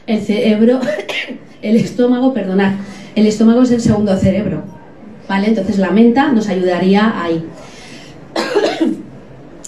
[0.07, 0.81] el cerebro,
[1.63, 2.75] el estómago, perdonad,
[3.15, 4.63] el estómago es el segundo cerebro,
[5.29, 5.49] ¿vale?
[5.49, 7.45] Entonces la menta nos ayudaría ahí.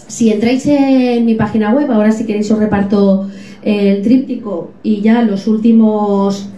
[0.09, 3.29] Si entráis en mi página web, ahora si queréis os reparto
[3.63, 6.49] el tríptico y ya los últimos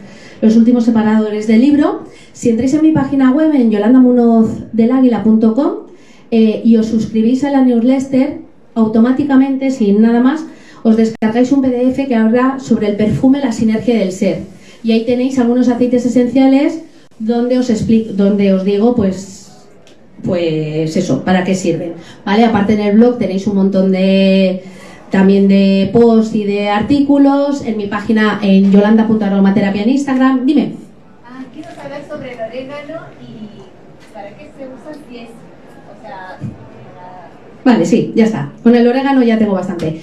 [0.41, 2.05] los últimos separadores del libro.
[2.33, 5.73] Si entráis en mi página web en yolandamunozdelaguila.com
[6.31, 8.41] eh, y os suscribís a la newsletter,
[8.75, 10.47] automáticamente, sin nada más,
[10.89, 14.41] os descargáis un PDF que habla sobre el perfume La sinergia del ser.
[14.83, 16.81] Y ahí tenéis algunos aceites esenciales
[17.19, 19.35] donde os explico, donde os digo, pues
[20.25, 21.93] pues eso, para qué sirven.
[22.25, 22.45] ¿Vale?
[22.45, 24.63] Aparte en el blog tenéis un montón de
[25.11, 30.45] también de posts y de artículos en mi página en yolanda.aromaterapia en Instagram.
[30.45, 30.73] Dime.
[31.25, 36.39] Ah, quiero saber sobre el orégano y para qué se usa si es, o sea,
[36.41, 37.31] para-
[37.65, 38.51] Vale, sí, ya está.
[38.63, 40.01] Con el orégano ya tengo bastante.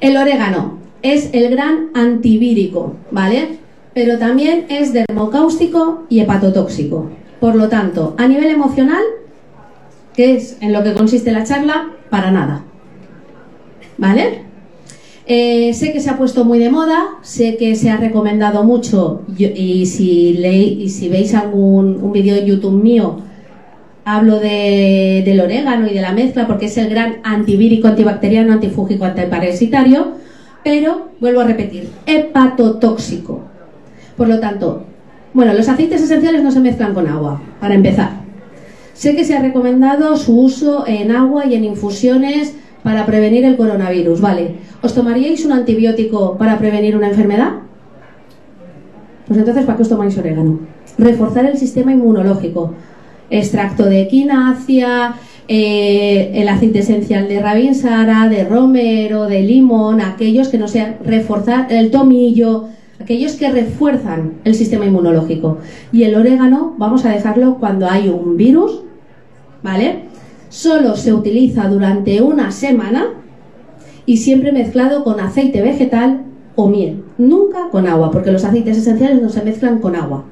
[0.00, 3.58] El orégano es el gran antivírico, ¿vale?
[3.94, 7.06] Pero también es dermocáustico y hepatotóxico.
[7.40, 9.02] Por lo tanto, a nivel emocional,
[10.14, 12.62] que es en lo que consiste la charla, para nada.
[13.96, 14.42] ¿Vale?
[15.26, 19.22] Eh, sé que se ha puesto muy de moda, sé que se ha recomendado mucho
[19.36, 23.18] y, si leí- y si veis algún un vídeo en YouTube mío,
[24.16, 29.04] hablo de- del orégano y de la mezcla porque es el gran antivírico, antibacteriano, antifúngico,
[29.04, 30.12] antiparasitario,
[30.64, 33.42] pero vuelvo a repetir, hepatotóxico.
[34.16, 34.84] Por lo tanto,
[35.34, 38.10] bueno, los aceites esenciales no se mezclan con agua, para empezar.
[38.94, 43.56] Sé que se ha recomendado su uso en agua y en infusiones para prevenir el
[43.56, 44.54] coronavirus, ¿vale?
[44.82, 47.50] ¿Os tomaríais un antibiótico para prevenir una enfermedad?
[49.26, 50.60] Pues entonces, ¿para qué os tomáis orégano?
[50.96, 52.72] Reforzar el sistema inmunológico.
[53.30, 55.14] Extracto de equinacia,
[55.48, 61.72] eh, el aceite esencial de rabinsara, de romero, de limón, aquellos que no sean reforzar
[61.72, 62.68] el tomillo,
[63.00, 65.58] aquellos que refuerzan el sistema inmunológico.
[65.90, 68.82] Y el orégano vamos a dejarlo cuando hay un virus,
[69.62, 70.04] ¿vale?
[70.50, 73.06] Solo se utiliza durante una semana
[74.04, 76.24] y siempre mezclado con aceite vegetal
[76.56, 80.24] o miel, nunca con agua, porque los aceites esenciales no se mezclan con agua.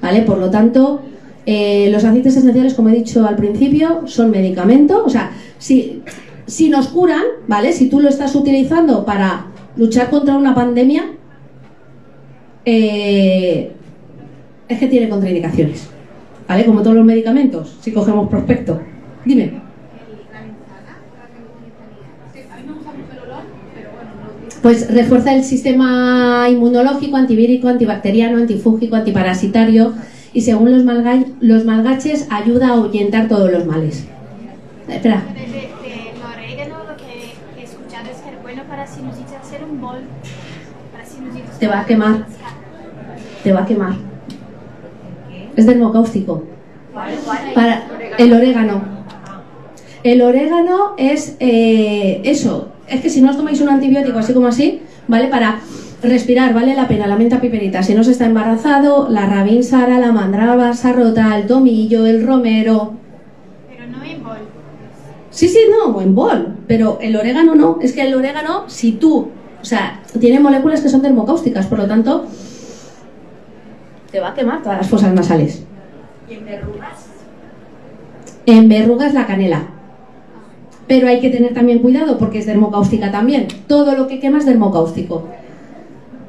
[0.00, 0.22] ¿Vale?
[0.22, 1.02] Por lo tanto,
[1.46, 5.04] eh, los aceites esenciales, como he dicho al principio, son medicamento.
[5.04, 6.02] O sea, si,
[6.46, 7.72] si nos curan, ¿vale?
[7.72, 11.04] Si tú lo estás utilizando para luchar contra una pandemia,
[12.64, 13.70] eh,
[14.68, 15.88] es que tiene contraindicaciones.
[16.48, 16.64] ¿Vale?
[16.64, 18.80] Como todos los medicamentos, si cogemos prospecto.
[19.24, 19.62] Dime.
[22.32, 23.42] Sí, a mí me gusta mucho el olor
[24.62, 29.92] pues refuerza el sistema inmunológico, antivírico, antibacteriano, antifúngico, antiparasitario
[30.36, 34.04] y según los, malga los malgaches ayuda a ahuyentar todos los males.
[34.86, 35.24] Espera.
[41.58, 42.26] Te va a quemar.
[43.42, 43.94] Te va a quemar.
[45.56, 46.44] Es dermocáustico.
[47.54, 47.86] Para
[48.18, 48.82] el orégano.
[50.02, 52.72] El orégano es eh, eso.
[52.86, 55.28] Es que si no os tomáis un antibiótico así como así, ¿vale?
[55.28, 55.60] Para
[56.02, 57.06] respirar, vale la pena.
[57.06, 57.82] La menta piperita.
[57.82, 62.94] Si no se está embarazado, la rabinsara, la mandraba, sarrota, el tomillo, el romero.
[63.68, 64.38] Pero no en bol.
[65.30, 66.56] Sí, sí, no, en bol.
[66.66, 67.78] Pero el orégano no.
[67.80, 69.28] Es que el orégano, si tú.
[69.60, 72.26] O sea, tiene moléculas que son termocáusticas, por lo tanto,
[74.12, 75.64] te va a quemar todas las fosas nasales.
[76.30, 77.06] ¿Y en verrugas?
[78.46, 79.68] En verrugas la canela.
[80.86, 83.48] Pero hay que tener también cuidado porque es dermocáustica también.
[83.66, 85.24] Todo lo que quema es dermocáustico.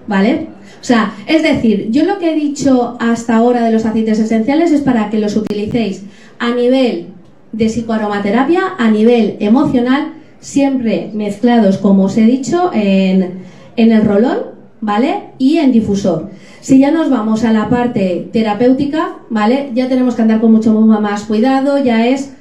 [0.08, 0.47] ¿Vale?
[0.80, 4.72] O sea, es decir, yo lo que he dicho hasta ahora de los aceites esenciales
[4.72, 6.03] es para que los utilicéis
[6.39, 7.08] a nivel
[7.51, 13.39] de psicoaromaterapia, a nivel emocional, siempre mezclados, como os he dicho, en,
[13.76, 14.38] en el rolón,
[14.82, 15.32] ¿vale?
[15.38, 16.30] Y en difusor.
[16.62, 19.72] Si ya nos vamos a la parte terapéutica, ¿vale?
[19.74, 22.34] Ya tenemos que andar con mucho más cuidado, ya es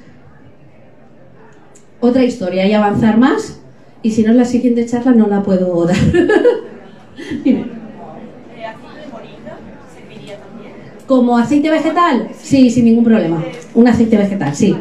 [1.99, 3.59] otra historia y avanzar más.
[4.03, 5.95] Y si no, la siguiente charla no la puedo dar.
[11.07, 12.29] ¿Como aceite vegetal?
[12.41, 13.43] Sí, sin ningún problema.
[13.75, 14.75] Un aceite vegetal, sí.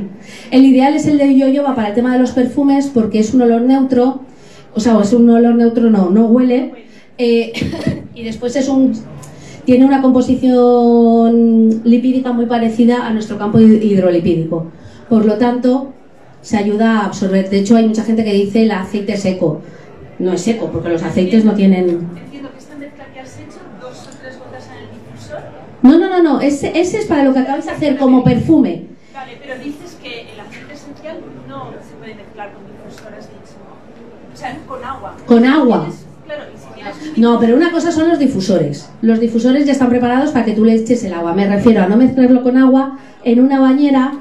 [0.50, 3.42] El ideal es el de yoyoba para el tema de los perfumes porque es un
[3.42, 4.22] olor neutro,
[4.74, 6.86] o sea, es un olor neutro, no, no huele.
[7.18, 7.52] eh,
[8.14, 8.92] y después es un
[9.64, 14.66] tiene una composición lipídica muy parecida a nuestro campo hid- hidrolipídico.
[15.08, 15.92] Por lo tanto,
[16.40, 17.50] se ayuda a absorber.
[17.50, 19.60] De hecho, hay mucha gente que dice el aceite seco.
[20.20, 21.88] No es seco, porque los aceites no tienen.
[21.88, 25.40] Entiendo que esta mezcla que has hecho, dos o tres gotas en el difusor.
[25.82, 26.40] No, no, no, no.
[26.40, 28.84] Ese, ese es para lo que acabáis de hacer como perfume.
[29.14, 31.18] Vale, pero dices que el aceite esencial
[31.48, 33.56] no se puede mezclar con difusor, has dicho.
[34.32, 35.16] O sea, con agua.
[35.26, 35.86] Con agua.
[37.16, 38.90] No, pero una cosa son los difusores.
[39.00, 41.32] Los difusores ya están preparados para que tú le eches el agua.
[41.34, 44.12] Me refiero a no mezclarlo con agua en una bañera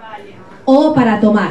[0.00, 0.34] Vale,
[0.64, 1.50] o para tomar.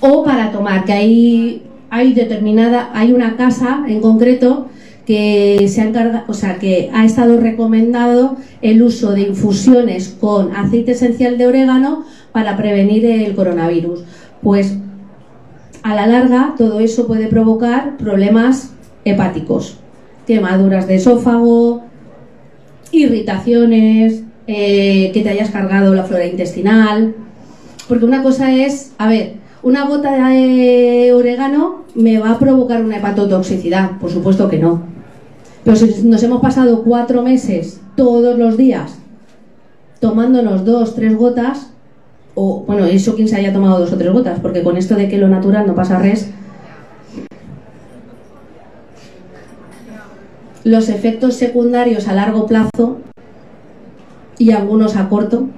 [0.00, 4.68] o para tomar, que hay, hay determinada, hay una casa en concreto
[5.06, 10.54] que se ha encarga- o sea, que ha estado recomendado el uso de infusiones con
[10.56, 14.04] aceite esencial de orégano para prevenir el coronavirus.
[14.42, 14.76] Pues
[15.82, 18.72] a la larga todo eso puede provocar problemas
[19.04, 19.76] hepáticos,
[20.26, 21.82] quemaduras de esófago,
[22.90, 27.14] irritaciones, eh, que te hayas cargado la flora intestinal.
[27.88, 32.96] Porque una cosa es, a ver, una gota de orégano me va a provocar una
[32.96, 34.93] hepatotoxicidad, por supuesto que no.
[35.64, 38.98] Pero si nos hemos pasado cuatro meses todos los días
[40.00, 41.70] tomándonos dos, tres gotas,
[42.34, 45.08] o bueno, eso quien se haya tomado dos o tres gotas, porque con esto de
[45.08, 46.30] que lo natural no pasa res,
[50.62, 52.98] los efectos secundarios a largo plazo
[54.38, 55.48] y algunos a corto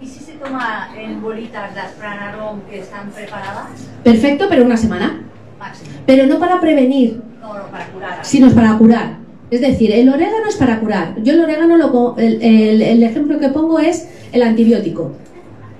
[0.00, 3.68] ¿Y si se toma en bolitas de aspranarum que están preparadas?
[4.04, 5.22] Perfecto, pero una semana.
[5.58, 5.90] Máximo.
[6.04, 8.18] Pero no para prevenir, No, no, para curar.
[8.22, 9.16] sino para curar.
[9.50, 11.14] Es decir, el orégano es para curar.
[11.22, 15.12] Yo el orégano, lo, el, el- el ejemplo que pongo es el antibiótico.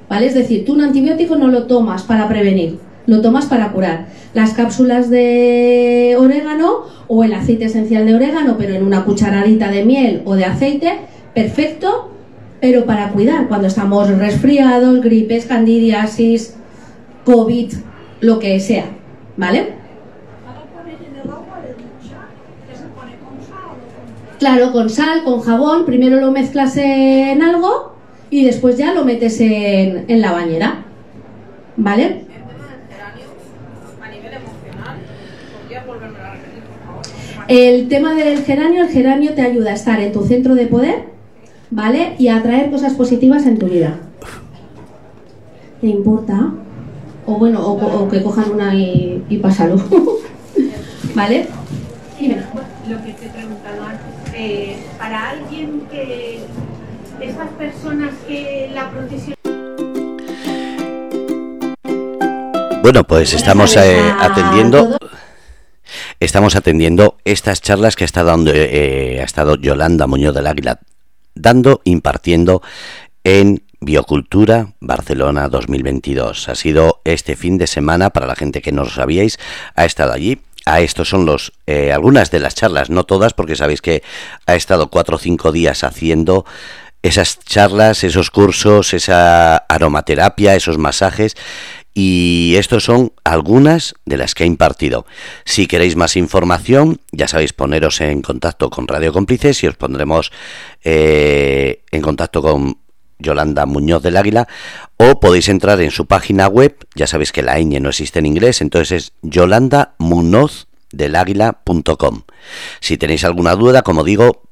[0.08, 0.26] ¿Vale?
[0.26, 4.06] Es decir, tú un antibiótico no lo tomas para prevenir, lo tomas para curar.
[4.34, 9.84] Las cápsulas de orégano o el aceite esencial de orégano, pero en una cucharadita de
[9.84, 10.92] miel o de aceite,
[11.34, 12.12] perfecto,
[12.60, 16.54] pero para cuidar cuando estamos resfriados, gripes, candidiasis,
[17.24, 17.72] COVID,
[18.20, 18.84] lo que sea.
[19.36, 19.74] ¿Vale?
[24.38, 27.94] Claro, con sal, con jabón, primero lo mezclas en algo
[28.30, 30.82] y después ya lo metes en, en la bañera.
[31.78, 32.04] ¿Vale?
[32.04, 33.24] El tema del geranio,
[34.02, 34.98] a nivel emocional,
[35.62, 37.04] ¿podrías volverme a repetir, por favor?
[37.48, 41.04] El geranio, el geranio te ayuda a estar en tu centro de poder,
[41.70, 42.14] ¿vale?
[42.18, 43.98] Y a atraer cosas positivas en tu vida.
[45.80, 46.52] ¿Te importa?
[47.26, 49.76] O bueno, o, o que cojan una y, y pásalo.
[51.14, 51.46] ¿Vale?
[52.18, 52.36] Dime.
[52.88, 54.76] Lo que te he preguntado antes, eh,
[55.06, 56.40] para alguien que
[57.20, 59.36] estas personas que la procesión
[62.82, 64.98] Bueno, pues estamos eh, atendiendo.
[66.18, 70.80] Estamos atendiendo estas charlas que está dando, eh, ha estado Yolanda Muñoz del Águila
[71.36, 72.62] dando, impartiendo
[73.22, 76.48] en Biocultura Barcelona 2022.
[76.48, 79.38] Ha sido este fin de semana, para la gente que no lo sabíais,
[79.76, 80.40] ha estado allí.
[80.66, 84.02] A estos son los eh, algunas de las charlas, no todas, porque sabéis que
[84.46, 86.44] ha estado cuatro o cinco días haciendo
[87.02, 91.36] esas charlas, esos cursos, esa aromaterapia, esos masajes
[91.94, 95.06] y estos son algunas de las que ha impartido.
[95.44, 100.30] Si queréis más información, ya sabéis poneros en contacto con Radio Cómplices y os pondremos
[100.84, 102.76] eh, en contacto con
[103.18, 104.48] Yolanda Muñoz del Águila
[104.96, 108.26] o podéis entrar en su página web, ya sabéis que la ñ no existe en
[108.26, 112.22] inglés, entonces es yolandamunozdelaguila.com.
[112.80, 114.46] Si tenéis alguna duda, como digo,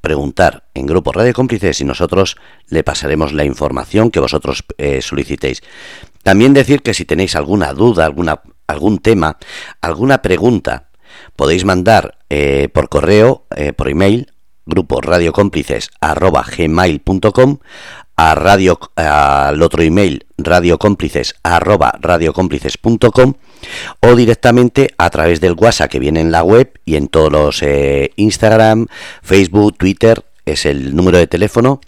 [0.00, 2.36] preguntar en Grupo Radio Cómplices y nosotros
[2.68, 5.62] le pasaremos la información que vosotros eh, solicitéis.
[6.22, 9.38] También decir que si tenéis alguna duda, alguna, algún tema,
[9.80, 10.90] alguna pregunta,
[11.36, 14.32] podéis mandar eh, por correo, eh, por email,
[14.66, 17.58] grupo radiocómplices.gmail.com
[18.18, 23.34] a radio, al otro email radiocómplices radiocómplices.com
[24.00, 27.62] o directamente a través del WhatsApp que viene en la web y en todos los
[27.62, 28.88] eh, Instagram,
[29.22, 31.80] Facebook, Twitter es el número de teléfono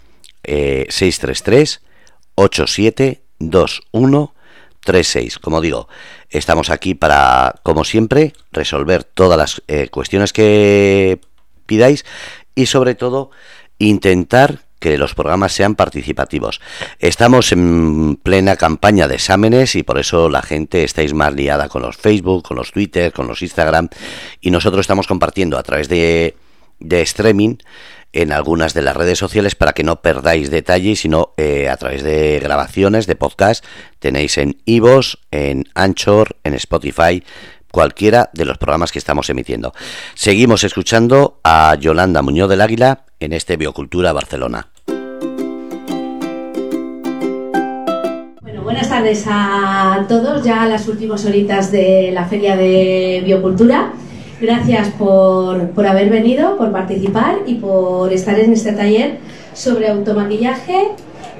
[0.43, 1.81] 633
[2.35, 5.37] 87 2136.
[5.37, 5.89] Como digo,
[6.29, 11.19] estamos aquí para, como siempre, resolver todas las eh, cuestiones que
[11.65, 12.05] pidáis
[12.55, 13.31] y sobre todo
[13.79, 16.59] intentar que los programas sean participativos.
[16.99, 21.83] Estamos en plena campaña de exámenes y por eso la gente estáis más liada con
[21.83, 23.89] los Facebook, con los Twitter, con los Instagram
[24.41, 26.35] y nosotros estamos compartiendo a través de,
[26.79, 27.57] de streaming
[28.11, 32.03] en algunas de las redes sociales para que no perdáis detalles, sino eh, a través
[32.03, 33.63] de grabaciones, de podcast,
[33.99, 37.23] tenéis en Ivos, en Anchor, en Spotify,
[37.71, 39.73] cualquiera de los programas que estamos emitiendo.
[40.15, 44.70] Seguimos escuchando a Yolanda Muñoz del Águila en este Biocultura Barcelona.
[48.71, 53.91] Buenas tardes a todos, ya las últimas horitas de la Feria de Biocultura.
[54.39, 59.17] Gracias por, por, haber venido, por participar y por estar en este taller
[59.53, 60.87] sobre automaquillaje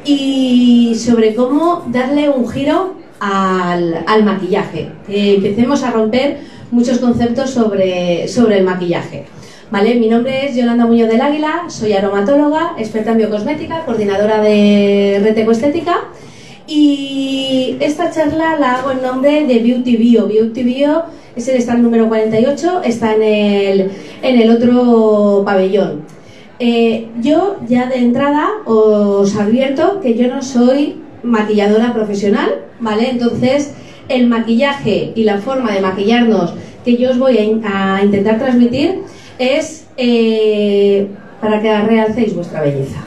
[0.04, 4.90] y sobre cómo darle un giro al, al maquillaje.
[5.08, 9.24] Empecemos a romper muchos conceptos sobre, sobre el maquillaje.
[9.72, 9.96] ¿Vale?
[9.96, 15.52] Mi nombre es Yolanda Muñoz del Águila, soy aromatóloga, experta en biocosmética, coordinadora de Reteco
[15.52, 16.10] Estética
[16.74, 20.28] y esta charla la hago en nombre de Beauty Bio.
[20.28, 21.04] Beauty Bio
[21.36, 23.92] es el stand número 48, está en el,
[24.22, 26.04] en el otro pabellón.
[26.60, 33.10] Eh, yo ya de entrada os advierto que yo no soy maquilladora profesional, ¿vale?
[33.10, 33.74] Entonces
[34.08, 36.54] el maquillaje y la forma de maquillarnos
[36.86, 39.02] que yo os voy a, intentar transmitir
[39.40, 41.08] es eh,
[41.42, 43.04] para que realcéis vuestra belleza,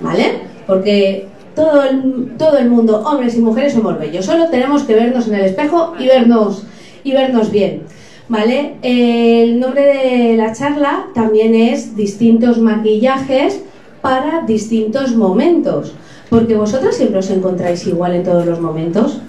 [0.00, 0.40] ¿vale?
[0.66, 4.24] Porque todo el, todo el mundo, hombres y mujeres, somos bellos.
[4.24, 6.64] Solo tenemos que vernos en el espejo y vernos,
[7.04, 7.82] y vernos bien.
[8.28, 8.76] ¿Vale?
[8.82, 13.60] El nombre de la charla también es distintos maquillajes
[14.00, 15.94] para distintos momentos.
[16.28, 19.20] Porque vosotros siempre os encontráis igual en todos los momentos.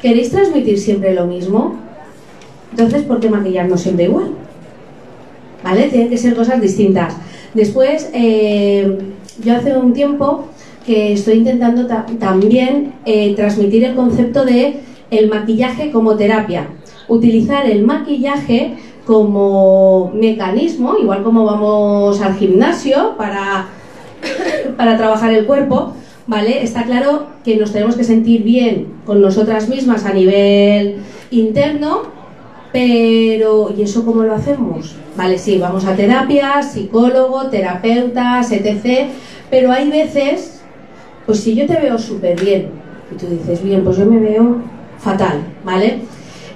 [0.00, 1.76] ¿Queréis transmitir siempre lo mismo?
[2.70, 4.30] Entonces, ¿por qué maquillarnos siempre igual?
[5.62, 5.88] ¿Vale?
[5.88, 7.14] Tienen que ser cosas distintas.
[7.52, 8.98] Después, eh,
[9.42, 10.46] yo hace un tiempo
[10.86, 14.80] que estoy intentando ta también eh, transmitir el concepto de
[15.10, 16.68] el maquillaje como terapia.
[17.08, 23.68] Utilizar el maquillaje como mecanismo, igual como vamos al gimnasio para,
[24.76, 25.92] para trabajar el cuerpo,
[26.26, 26.62] ¿vale?
[26.62, 30.98] Está claro que nos tenemos que sentir bien con nosotras mismas a nivel
[31.30, 32.02] interno,
[32.72, 34.96] pero ¿y eso cómo lo hacemos?
[35.16, 39.08] Vale, sí, vamos a terapia, psicólogo, terapeutas, etc.
[39.50, 40.55] Pero hay veces
[41.26, 42.68] pues si yo te veo súper bien
[43.12, 44.62] y tú dices, bien, pues yo me veo
[44.98, 46.00] fatal, ¿vale?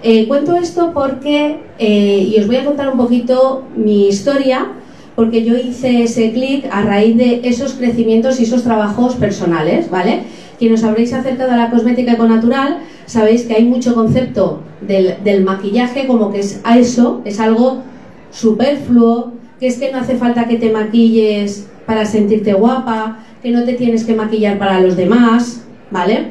[0.02, 4.68] Eh, cuento esto porque, eh, y os voy a contar un poquito mi historia,
[5.14, 10.22] porque yo hice ese clic a raíz de esos crecimientos y esos trabajos personales, ¿vale?
[10.58, 15.42] Quienes os habréis acercado a la cosmética econatural, sabéis que hay mucho concepto del, del
[15.42, 17.82] maquillaje como que es a eso, es algo
[18.30, 23.64] superfluo, que es que no hace falta que te maquilles para sentirte guapa, que no
[23.64, 26.28] te tienes que maquillar para los demás, ¿vale?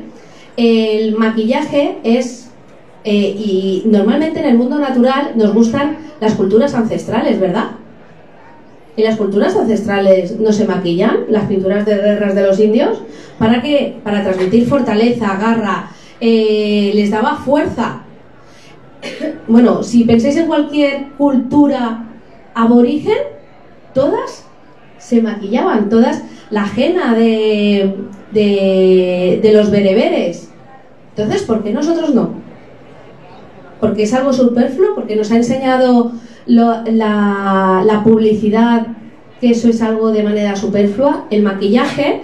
[0.55, 2.49] El maquillaje es,
[3.03, 7.71] eh, y normalmente en el mundo natural nos gustan las culturas ancestrales, ¿verdad?
[8.95, 13.01] Y las culturas ancestrales no se maquillan, las pinturas de guerras de los indios,
[13.37, 13.97] ¿para qué?
[14.01, 15.91] Para transmitir fortaleza, garra,
[16.21, 18.03] eh, les daba fuerza.
[19.49, 22.05] bueno, si pensáis en cualquier cultura
[22.53, 23.17] aborigen,
[23.93, 24.45] todas
[24.99, 26.21] se maquillaban, todas
[26.51, 27.95] la ajena de,
[28.31, 30.49] de, de los bereberes.
[31.15, 32.29] Entonces, ¿por qué nosotros no?
[33.79, 36.11] Porque es algo superfluo, porque nos ha enseñado
[36.47, 38.87] lo- la, la publicidad
[39.39, 41.25] que eso es algo de manera superflua.
[41.29, 42.23] El maquillaje,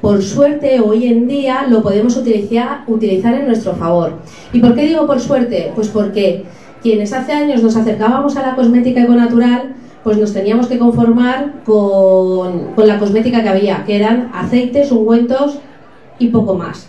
[0.00, 4.14] por suerte, hoy en día lo podemos utilizar, utilizar en nuestro favor.
[4.54, 5.72] ¿Y por qué digo por suerte?
[5.74, 6.44] Pues porque
[6.82, 9.74] quienes hace años nos acercábamos a la cosmética econatural,
[10.06, 15.58] pues nos teníamos que conformar con, con la cosmética que había, que eran aceites, ungüentos
[16.20, 16.86] y poco más.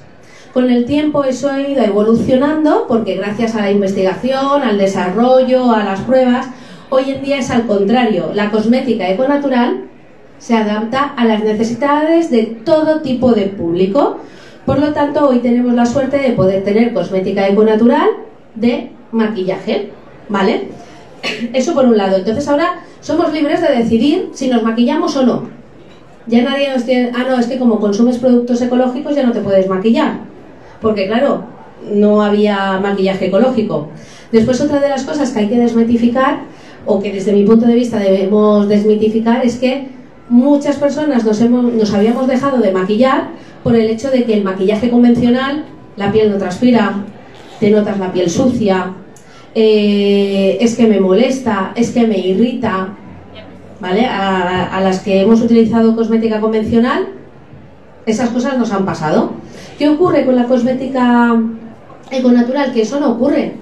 [0.53, 5.83] Con el tiempo eso ha ido evolucionando porque gracias a la investigación, al desarrollo, a
[5.83, 6.45] las pruebas,
[6.91, 8.29] hoy en día es al contrario.
[8.35, 9.85] La cosmética econatural
[10.37, 14.19] se adapta a las necesidades de todo tipo de público.
[14.63, 18.09] Por lo tanto, hoy tenemos la suerte de poder tener cosmética econatural
[18.53, 19.89] de maquillaje,
[20.29, 20.67] ¿vale?
[21.53, 22.17] Eso por un lado.
[22.17, 25.43] Entonces ahora somos libres de decidir si nos maquillamos o no.
[26.25, 27.13] Ya nadie nos tiene...
[27.15, 30.19] Ah, no, es que como consumes productos ecológicos ya no te puedes maquillar.
[30.81, 31.45] Porque claro,
[31.89, 33.87] no había maquillaje ecológico.
[34.33, 36.41] Después otra de las cosas que hay que desmitificar,
[36.85, 39.87] o que desde mi punto de vista debemos desmitificar, es que
[40.27, 43.29] muchas personas nos, hemos, nos habíamos dejado de maquillar
[43.63, 45.63] por el hecho de que el maquillaje convencional,
[45.95, 47.05] la piel no transpira,
[47.61, 48.91] te notas la piel sucia,
[49.59, 52.89] eh, es que me molesta, es que me irrita,
[53.79, 54.05] ¿vale?
[54.05, 57.07] A, las que hemos utilizado cosmética convencional,
[58.05, 59.31] esas cosas nos han pasado.
[59.79, 61.41] ¿Qué ocurre con la cosmética
[62.11, 62.71] econatural?
[62.71, 63.53] Que eso no ocurre.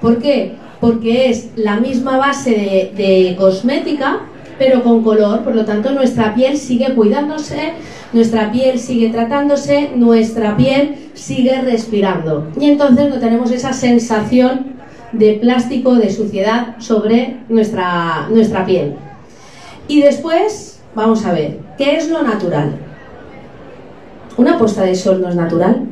[0.00, 0.54] ¿Por qué?
[0.80, 4.20] Porque es la misma base de cosmética,
[4.56, 7.72] pero con color, por lo tanto nuestra piel sigue cuidándose,
[8.12, 12.46] nuestra piel sigue tratándose, nuestra piel sigue respirando.
[12.60, 14.78] Y entonces no tenemos esa sensación
[15.12, 18.96] de plástico, de suciedad sobre nuestra, nuestra piel.
[19.88, 22.78] Y después, vamos a ver, ¿qué es lo natural?
[24.36, 25.86] ¿Una puesta de sol no es natural?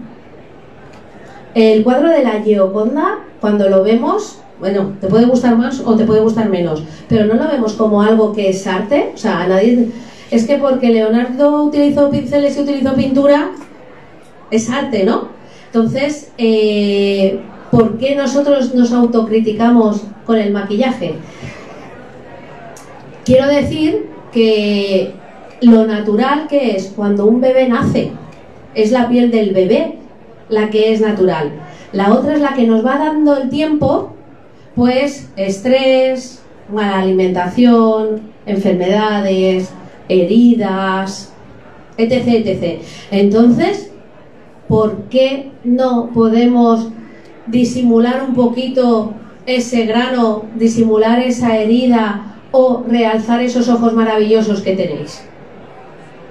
[1.54, 6.04] El cuadro de la Gioconda, cuando lo vemos, bueno, te puede gustar más o te
[6.04, 9.12] puede gustar menos, pero no lo vemos como algo que es arte.
[9.14, 9.88] O sea, a nadie.
[10.30, 13.50] Es que porque Leonardo utilizó pinceles y utilizó pintura,
[14.50, 15.28] es arte, ¿no?
[15.66, 17.40] Entonces, eh,
[17.70, 21.14] ¿por qué nosotros nos autocriticamos con el maquillaje?
[23.24, 25.12] Quiero decir que
[25.60, 28.12] lo natural que es cuando un bebé nace
[28.74, 29.98] es la piel del bebé
[30.48, 31.52] la que es natural.
[31.92, 34.14] La otra es la que nos va dando el tiempo,
[34.74, 36.42] pues estrés,
[36.72, 39.70] mala alimentación, enfermedades,
[40.08, 41.32] heridas,
[41.96, 42.80] etc, etc.
[43.10, 43.90] Entonces,
[44.68, 46.88] ¿por qué no podemos
[47.50, 49.14] disimular un poquito
[49.46, 55.22] ese grano, disimular esa herida o realzar esos ojos maravillosos que tenéis?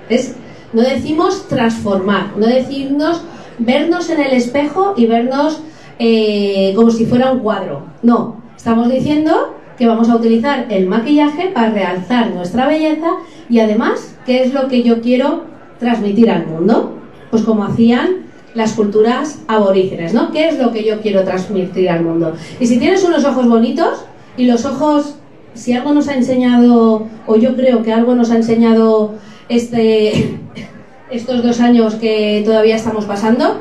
[0.09, 0.35] Es,
[0.73, 3.21] no decimos transformar, no decimos
[3.59, 5.61] vernos en el espejo y vernos
[5.99, 7.83] eh, como si fuera un cuadro.
[8.03, 13.07] No, estamos diciendo que vamos a utilizar el maquillaje para realzar nuestra belleza
[13.49, 15.45] y además, ¿qué es lo que yo quiero
[15.79, 16.97] transmitir al mundo?
[17.29, 18.26] Pues como hacían
[18.57, 20.31] las culturas aborígenes, ¿no?
[20.31, 22.33] ¿Qué es lo que yo quiero transmitir al mundo?
[22.59, 24.03] Y si tienes unos ojos bonitos
[24.35, 25.13] y los ojos,
[25.53, 29.13] si algo nos ha enseñado, o yo creo que algo nos ha enseñado
[29.47, 30.39] este,
[31.11, 33.59] estos dos años que todavía estamos pasando,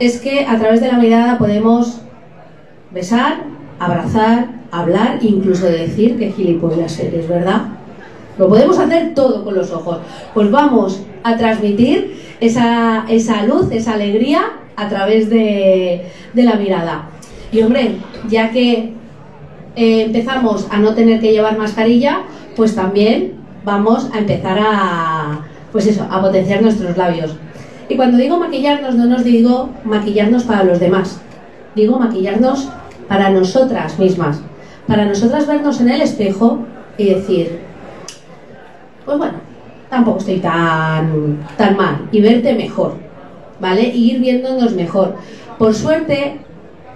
[0.00, 2.00] es que a través de la mirada podemos
[2.92, 3.44] besar,
[3.78, 7.64] abrazar, hablar, incluso decir que gilipollas eres, ¿verdad?
[8.38, 9.98] Lo podemos hacer todo con los ojos.
[10.32, 14.42] Pues vamos a transmitir esa, esa luz, esa alegría
[14.76, 17.08] a través de, de la mirada.
[17.52, 17.96] Y hombre,
[18.28, 18.92] ya que
[19.76, 22.22] eh, empezamos a no tener que llevar mascarilla,
[22.56, 25.40] pues también vamos a empezar a,
[25.72, 27.36] pues eso, a potenciar nuestros labios.
[27.88, 31.20] Y cuando digo maquillarnos, no nos digo maquillarnos para los demás,
[31.74, 32.68] digo maquillarnos
[33.08, 34.40] para nosotras mismas,
[34.86, 36.60] para nosotras vernos en el espejo
[36.96, 37.60] y decir,
[39.04, 39.34] pues bueno,
[39.94, 42.94] tampoco estoy tan, tan mal, y verte mejor,
[43.60, 43.82] ¿vale?
[43.94, 45.14] Y ir viéndonos mejor.
[45.56, 46.38] Por suerte,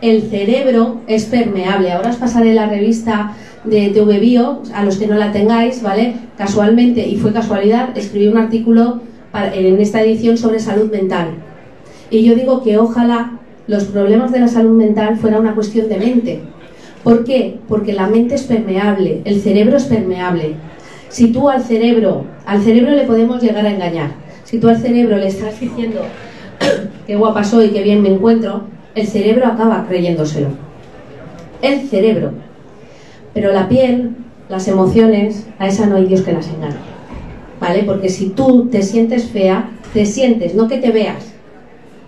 [0.02, 1.92] el cerebro es permeable.
[1.92, 6.14] Ahora os pasaré la revista de TV Bio, a los que no la tengáis, ¿vale?
[6.36, 9.00] Casualmente, y fue casualidad, escribí un artículo
[9.32, 11.28] en esta edición sobre salud mental.
[12.10, 13.38] Y yo digo que ojalá
[13.68, 16.40] los problemas de la salud mental fuera una cuestión de mente.
[17.04, 17.58] ¿Por qué?
[17.68, 20.56] Porque la mente es permeable, el cerebro es permeable.
[21.08, 24.10] Si tú al cerebro, al cerebro le podemos llegar a engañar.
[24.44, 26.00] Si tú al cerebro le estás diciendo
[27.06, 28.62] qué guapa soy, qué bien me encuentro,
[28.94, 30.48] el cerebro acaba creyéndoselo.
[31.62, 32.32] El cerebro.
[33.34, 34.16] Pero la piel,
[34.48, 36.98] las emociones, a esa no hay Dios que las engañe.
[37.60, 37.82] ¿vale?
[37.84, 41.32] Porque si tú te sientes fea, te sientes, no que te veas,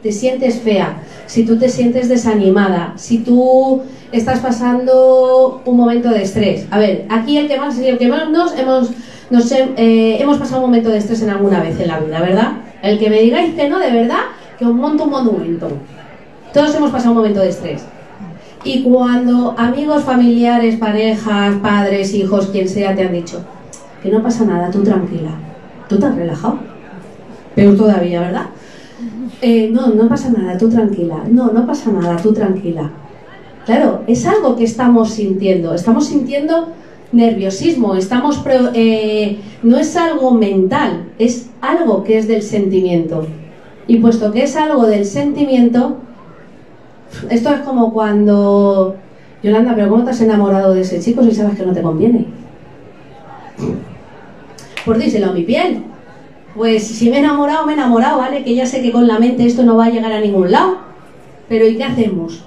[0.03, 3.83] te sientes fea, si tú te sientes desanimada, si tú
[4.13, 6.67] estás pasando un momento de estrés.
[6.71, 8.91] A ver, aquí el que más y el que más nos hemos,
[9.31, 12.53] nos eh, hemos pasado un momento de estrés en alguna vez en la vida, ¿verdad?
[12.83, 14.21] El que me digáis que no, de verdad,
[14.59, 15.69] que os monto un monumento.
[16.53, 17.85] Todos hemos pasado un momento de estrés.
[18.65, 23.45] Y cuando amigos, familiares, parejas, padres, hijos, quien sea, te han dicho
[24.03, 25.31] que no pasa nada, tú tranquila,
[25.89, 26.59] tú te has relajado.
[27.55, 28.47] Peor todavía, ¿verdad?
[29.43, 31.24] Eh, no, no pasa nada, tú tranquila.
[31.30, 32.91] No, no pasa nada, tú tranquila.
[33.64, 35.74] Claro, es algo que estamos sintiendo.
[35.74, 36.68] Estamos sintiendo
[37.12, 38.41] nerviosismo, estamos
[38.74, 43.26] eh, no es algo mental, es algo que es del sentimiento.
[43.86, 45.97] Y puesto que es algo del sentimiento,
[47.28, 48.95] esto es como cuando
[49.43, 52.26] Yolanda, pero ¿cómo te has enamorado de ese chico si sabes que no te conviene?
[54.84, 55.82] Pues díselo a mi piel.
[56.55, 58.43] Pues si me he enamorado, me he enamorado, ¿vale?
[58.43, 60.79] Que ya sé que con la mente esto no va a llegar a ningún lado.
[61.49, 62.45] Pero ¿y qué hacemos?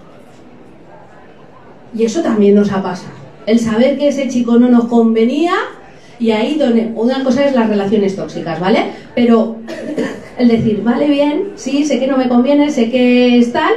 [1.95, 3.13] Y eso también nos ha pasado.
[3.45, 5.53] El saber que ese chico no nos convenía
[6.19, 8.91] y ahí donde una cosa es las relaciones tóxicas, ¿vale?
[9.15, 9.57] Pero
[10.37, 13.73] el decir, vale bien, sí, sé que no me conviene, sé que es tal,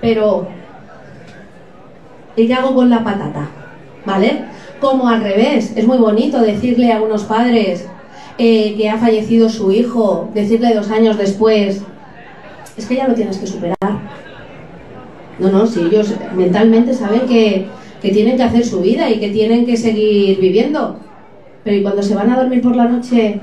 [0.00, 0.48] pero
[2.36, 3.48] ¿y qué hago con la patata?
[4.04, 4.44] ¿Vale?
[4.80, 7.88] Como al revés, es muy bonito decirle a unos padres
[8.38, 11.82] eh, que ha fallecido su hijo, decirle dos años después,
[12.76, 13.76] es que ya lo tienes que superar.
[15.38, 17.66] No, no, si ellos mentalmente saben que,
[18.00, 20.96] que tienen que hacer su vida y que tienen que seguir viviendo.
[21.64, 23.40] Pero ¿y cuando se van a dormir por la noche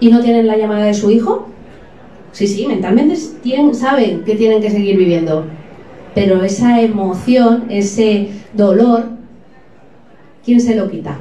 [0.00, 1.48] y no tienen la llamada de su hijo?
[2.32, 5.44] Sí, sí, mentalmente tienen, saben que tienen que seguir viviendo.
[6.14, 9.06] Pero esa emoción, ese dolor,
[10.44, 11.18] ¿quién se lo quita?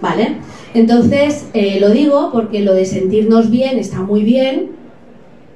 [0.00, 0.36] ¿Vale?
[0.76, 4.72] Entonces, eh, lo digo porque lo de sentirnos bien está muy bien,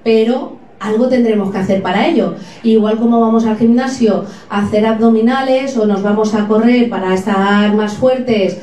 [0.02, 2.36] pero algo tendremos que hacer para ello.
[2.62, 7.74] Igual como vamos al gimnasio a hacer abdominales o nos vamos a correr para estar
[7.74, 8.56] más fuertes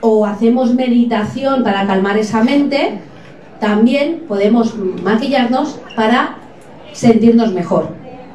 [0.00, 2.98] o hacemos meditación para calmar esa mente,
[3.60, 4.74] también podemos
[5.04, 6.38] maquillarnos para
[6.92, 7.90] sentirnos mejor,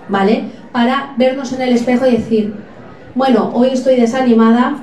[0.08, 0.46] ¿vale?
[0.72, 2.54] Para vernos en el espejo y decir,
[3.14, 4.78] bueno, hoy estoy desanimada,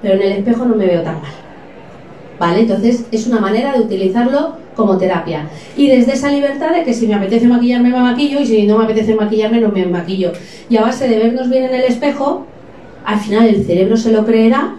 [0.00, 1.41] pero en el espejo no me veo tan mal.
[2.42, 2.62] ¿Vale?
[2.62, 5.48] Entonces es una manera de utilizarlo como terapia.
[5.76, 8.78] Y desde esa libertad de que si me apetece maquillarme me maquillo y si no
[8.78, 10.32] me apetece maquillarme no me maquillo.
[10.68, 12.44] Y a base de vernos bien en el espejo,
[13.04, 14.74] al final el cerebro se lo creerá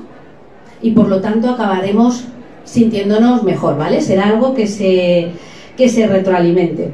[0.82, 2.26] y por lo tanto acabaremos
[2.66, 4.02] sintiéndonos mejor, ¿vale?
[4.02, 5.32] Será algo que se,
[5.78, 6.92] que se retroalimente.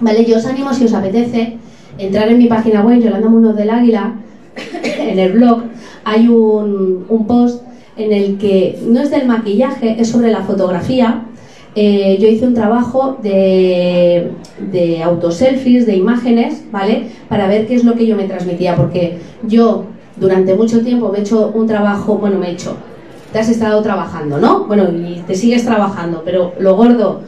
[0.00, 0.24] ¿Vale?
[0.24, 1.58] Yo os animo si os apetece
[1.98, 4.14] entrar en mi página web, Yolanda Munoz del Águila,
[4.82, 5.64] en el blog
[6.04, 7.64] hay un, un post
[8.04, 11.24] en el que no es del maquillaje, es sobre la fotografía.
[11.74, 14.32] Eh, yo hice un trabajo de,
[14.72, 17.04] de autoselfies, de imágenes, ¿vale?
[17.28, 19.84] Para ver qué es lo que yo me transmitía, porque yo
[20.16, 22.76] durante mucho tiempo me he hecho un trabajo, bueno, me he hecho,
[23.32, 24.64] te has estado trabajando, ¿no?
[24.64, 27.20] Bueno, y te sigues trabajando, pero lo gordo,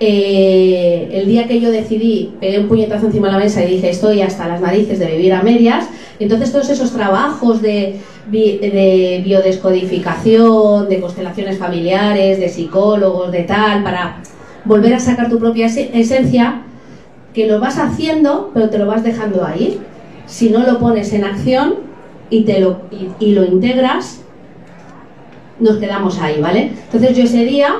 [0.00, 3.90] eh, el día que yo decidí, pegué un puñetazo encima de la mesa y dije,
[3.90, 5.86] estoy hasta las narices de vivir a medias,
[6.18, 8.00] entonces todos esos trabajos de,
[8.30, 14.22] de biodescodificación, de constelaciones familiares, de psicólogos, de tal, para
[14.64, 16.62] volver a sacar tu propia ese- esencia,
[17.34, 19.80] que lo vas haciendo, pero te lo vas dejando ahí.
[20.26, 21.74] Si no lo pones en acción
[22.30, 24.22] y, te lo, y, y lo integras,
[25.60, 26.70] nos quedamos ahí, ¿vale?
[26.84, 27.74] Entonces yo ese día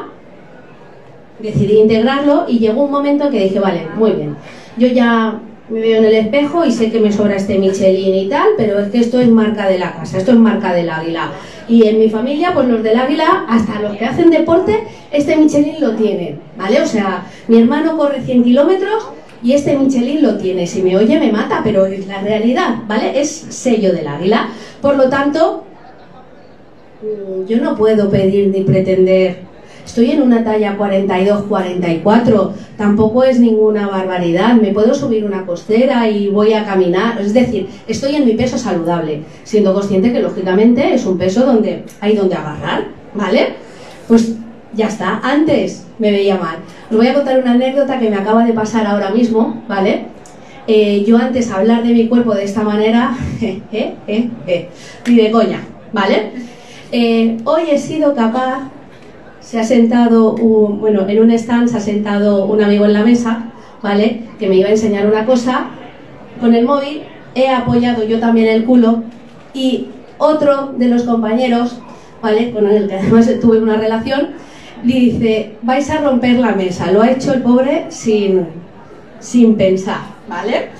[1.40, 4.36] decidí integrarlo y llegó un momento en que dije, vale, muy bien,
[4.76, 8.28] yo ya me veo en el espejo y sé que me sobra este Michelin y
[8.28, 11.32] tal, pero es que esto es marca de la casa, esto es marca del águila.
[11.66, 15.80] Y en mi familia, pues los del águila, hasta los que hacen deporte, este Michelin
[15.80, 16.82] lo tienen, ¿vale?
[16.82, 19.08] O sea, mi hermano corre 100 kilómetros
[19.42, 20.66] y este Michelin lo tiene.
[20.66, 23.18] Si me oye me mata, pero es la realidad, ¿vale?
[23.18, 24.50] Es sello del águila.
[24.82, 25.64] Por lo tanto,
[27.48, 29.53] yo no puedo pedir ni pretender
[29.84, 34.54] Estoy en una talla 42-44, tampoco es ninguna barbaridad.
[34.54, 37.20] Me puedo subir una costera y voy a caminar.
[37.20, 41.84] Es decir, estoy en mi peso saludable, siendo consciente que lógicamente es un peso donde
[42.00, 43.54] hay donde agarrar, ¿vale?
[44.08, 44.32] Pues
[44.74, 45.20] ya está.
[45.22, 46.56] Antes me veía mal.
[46.90, 50.06] Os voy a contar una anécdota que me acaba de pasar ahora mismo, ¿vale?
[50.66, 54.68] Eh, yo antes hablar de mi cuerpo de esta manera, eh, eh, eh,
[55.06, 55.60] ni de coña,
[55.92, 56.32] ¿vale?
[56.90, 58.70] Eh, hoy he sido capaz
[59.44, 63.04] se ha sentado, un, bueno, en un stand se ha sentado un amigo en la
[63.04, 63.52] mesa,
[63.82, 64.22] ¿vale?
[64.38, 65.66] Que me iba a enseñar una cosa
[66.40, 67.02] con el móvil,
[67.34, 69.02] he apoyado yo también el culo
[69.52, 71.78] y otro de los compañeros,
[72.22, 72.52] ¿vale?
[72.52, 74.30] Con el que además tuve una relación,
[74.82, 76.90] dice, vais a romper la mesa.
[76.90, 78.46] Lo ha hecho el pobre sin,
[79.20, 80.70] sin pensar, ¿vale?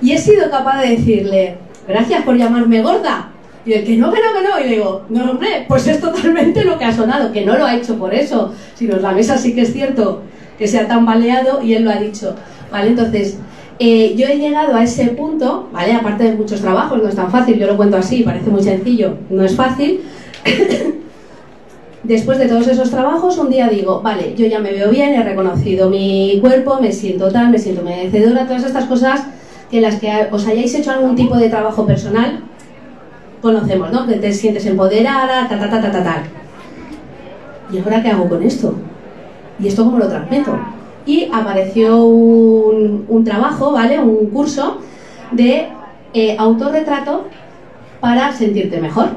[0.00, 3.32] Y he sido capaz de decirle, gracias por llamarme gorda.
[3.66, 4.60] Y el que no, que no, que no.
[4.60, 7.66] Y le digo, no, hombre, pues es totalmente lo que ha sonado, que no lo
[7.66, 10.22] ha hecho por eso, sino la mesa sí que es cierto
[10.56, 12.34] que se ha tambaleado y él lo ha dicho.
[12.70, 12.88] ¿Vale?
[12.88, 13.38] Entonces,
[13.78, 15.92] eh, yo he llegado a ese punto, ¿vale?
[15.92, 19.18] Aparte de muchos trabajos, no es tan fácil, yo lo cuento así, parece muy sencillo,
[19.28, 20.00] no es fácil.
[22.02, 25.24] Después de todos esos trabajos, un día digo, vale, yo ya me veo bien, he
[25.24, 29.22] reconocido mi cuerpo, me siento tal, me siento merecedora, todas estas cosas
[29.70, 32.44] que las que os hayáis hecho algún tipo de trabajo personal,
[33.40, 34.06] conocemos, ¿no?
[34.06, 36.22] Que te sientes empoderada, ta, ta, ta, ta, ta, tal.
[37.72, 38.74] ¿Y ahora qué hago con esto?
[39.58, 40.58] ¿Y esto cómo lo transmito?
[41.04, 43.98] Y apareció un, un trabajo, ¿vale?
[43.98, 44.78] Un curso
[45.32, 45.68] de
[46.14, 47.26] eh, autorretrato
[48.00, 49.08] para sentirte mejor.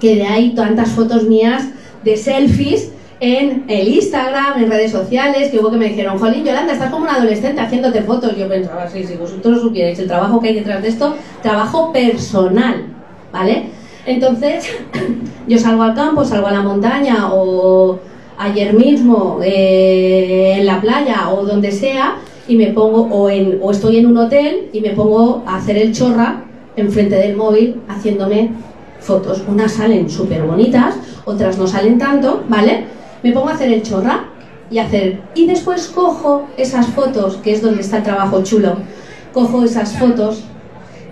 [0.00, 1.68] Que de ahí tantas fotos mías
[2.04, 6.72] de selfies en el Instagram, en redes sociales, que hubo que me dijeron, Jolín, Yolanda,
[6.72, 8.36] estás como una adolescente haciéndote fotos.
[8.36, 12.93] Yo pensaba, sí, si vosotros supierais el trabajo que hay detrás de esto, trabajo personal,
[13.34, 13.64] ¿vale?
[14.06, 14.70] Entonces,
[15.48, 17.98] yo salgo al campo, salgo a la montaña o
[18.38, 22.16] ayer mismo eh, en la playa o donde sea
[22.46, 25.76] y me pongo, o, en, o estoy en un hotel y me pongo a hacer
[25.76, 26.44] el chorra
[26.76, 28.50] enfrente del móvil haciéndome
[29.00, 29.42] fotos.
[29.48, 30.94] Unas salen súper bonitas,
[31.24, 32.84] otras no salen tanto, ¿vale?
[33.22, 34.26] Me pongo a hacer el chorra
[34.70, 35.20] y hacer.
[35.34, 38.76] Y después cojo esas fotos, que es donde está el trabajo chulo,
[39.32, 40.44] cojo esas fotos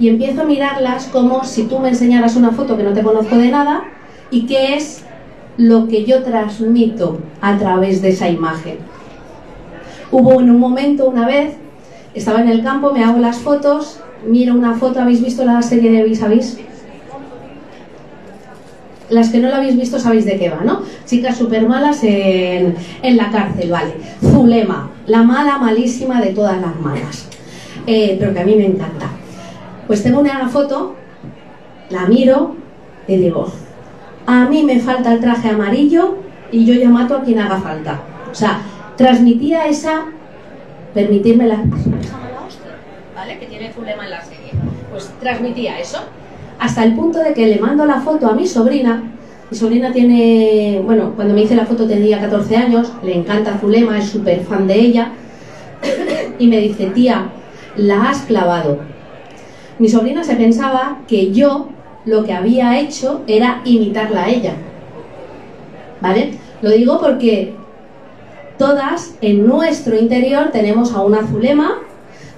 [0.02, 3.36] y empiezo a mirarlas como si tú me enseñaras una foto que no te conozco
[3.36, 3.84] de nada
[4.32, 5.04] y qué es
[5.56, 8.78] lo que yo transmito a través de esa imagen.
[10.10, 11.54] Hubo en un momento, una vez,
[12.14, 15.92] estaba en el campo, me hago las fotos, miro una foto, ¿habéis visto la serie
[15.92, 16.58] de Vis a Vis?
[19.08, 20.82] Las que no la habéis visto sabéis de qué va, ¿no?
[21.06, 23.92] Chicas súper malas en, en, la cárcel, vale.
[24.20, 27.28] Zulema, la mala malísima de todas las malas.
[27.86, 29.21] Eh, pero que a mí me encanta.
[29.86, 30.94] Pues tengo una foto,
[31.90, 32.54] la miro
[33.06, 33.52] y digo,
[34.26, 36.16] a mí me falta el traje amarillo
[36.50, 38.00] y yo ya mato a quien haga falta.
[38.30, 38.60] O sea,
[38.96, 40.06] transmitía esa,
[40.94, 41.56] permitirme la...
[43.14, 43.38] ¿Vale?
[43.38, 44.52] Que tiene Zulema en la serie.
[44.90, 45.98] Pues transmitía eso.
[46.58, 49.02] Hasta el punto de que le mando la foto a mi sobrina.
[49.50, 53.98] Mi sobrina tiene, bueno, cuando me hice la foto tenía 14 años, le encanta Zulema,
[53.98, 55.12] es súper fan de ella.
[56.38, 57.26] y me dice, tía,
[57.76, 58.91] la has clavado.
[59.82, 61.66] Mi sobrina se pensaba que yo
[62.04, 64.52] lo que había hecho era imitarla a ella.
[66.00, 66.34] ¿Vale?
[66.62, 67.54] Lo digo porque
[68.58, 71.80] todas en nuestro interior tenemos a una Zulema,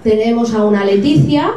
[0.03, 1.53] tenemos a una Leticia,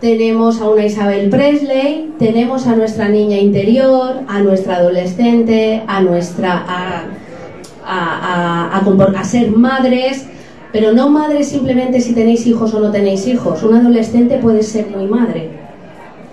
[0.00, 6.64] tenemos a una Isabel Presley, tenemos a nuestra niña interior, a nuestra adolescente, a nuestra
[6.66, 7.04] a,
[7.86, 10.26] a, a, a ser madres,
[10.72, 13.62] pero no madres simplemente si tenéis hijos o no tenéis hijos.
[13.62, 15.50] Un adolescente puede ser muy madre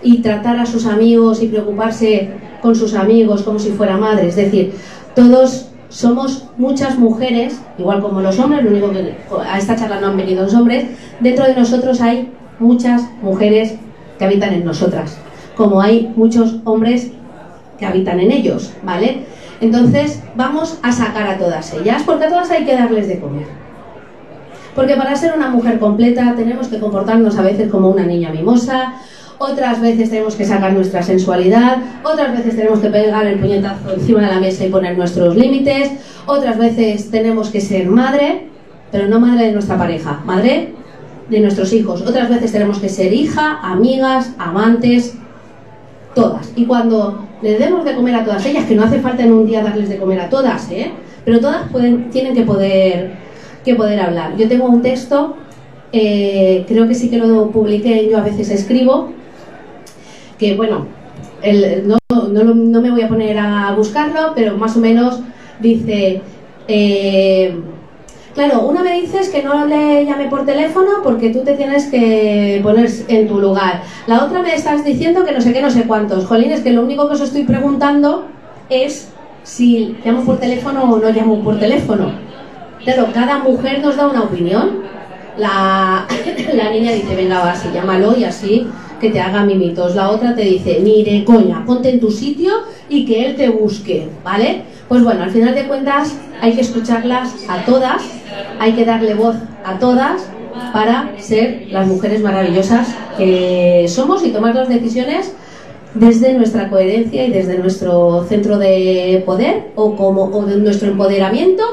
[0.04, 2.32] y tratar a sus amigos y preocuparse
[2.62, 4.28] con sus amigos como si fuera madre.
[4.28, 4.74] Es decir,
[5.16, 9.16] todos somos muchas mujeres, igual como los hombres, lo único que
[9.48, 10.86] a esta charla no han venido los hombres,
[11.20, 13.76] dentro de nosotros hay muchas mujeres
[14.20, 15.18] que habitan en nosotras,
[15.56, 17.12] como hay muchos hombres
[17.80, 19.24] que habitan en ellos, ¿vale?
[19.62, 23.65] Entonces vamos a sacar a todas ellas, porque a todas hay que darles de comer.
[24.76, 28.96] Porque para ser una mujer completa tenemos que comportarnos a veces como una niña mimosa,
[29.38, 34.22] otras veces tenemos que sacar nuestra sensualidad, otras veces tenemos que pegar el puñetazo encima
[34.22, 35.92] de la mesa y poner nuestros límites,
[36.26, 38.48] otras veces tenemos que ser madre,
[38.92, 40.74] pero no madre de nuestra pareja, madre
[41.30, 42.02] de nuestros hijos.
[42.02, 45.16] Otras veces tenemos que ser hija, amigas, amantes,
[46.14, 46.52] todas.
[46.56, 49.46] Y cuando le demos de comer a todas ellas, que no hace falta en un
[49.46, 50.92] día darles de comer a todas, ¿eh?
[51.24, 51.64] pero todas
[52.12, 53.18] tienen que poder,
[53.66, 54.38] que poder hablar.
[54.38, 55.36] Yo tengo un texto,
[55.92, 59.12] eh, creo que sí que lo publiqué, yo a veces escribo,
[60.38, 60.86] que bueno,
[61.42, 65.20] el, no, no, no, me voy a poner a buscarlo, pero más o menos
[65.60, 66.22] dice,
[66.68, 67.56] eh,
[68.34, 72.60] claro, una me dices que no le llame por teléfono porque tú te tienes que
[72.62, 73.82] poner en tu lugar.
[74.08, 76.26] La otra me estás diciendo que no sé qué, no sé cuántos.
[76.26, 78.26] Jolín, es que lo único que os estoy preguntando
[78.70, 79.10] es
[79.44, 82.26] si llamo por teléfono o no llamo por teléfono.
[82.86, 84.84] Claro, cada mujer nos da una opinión.
[85.38, 86.06] La,
[86.54, 88.68] la niña dice, venga, va, así, llámalo y así
[89.02, 89.96] que te haga mimitos.
[89.96, 92.54] La otra te dice, mire, coña, ponte en tu sitio
[92.88, 94.62] y que él te busque, ¿vale?
[94.88, 98.04] Pues bueno, al final de cuentas hay que escucharlas a todas,
[98.60, 99.36] hay que darle voz
[99.66, 100.30] a todas
[100.72, 105.34] para ser las mujeres maravillosas que somos y tomar las decisiones
[105.96, 111.64] desde nuestra coherencia y desde nuestro centro de poder o como o de nuestro empoderamiento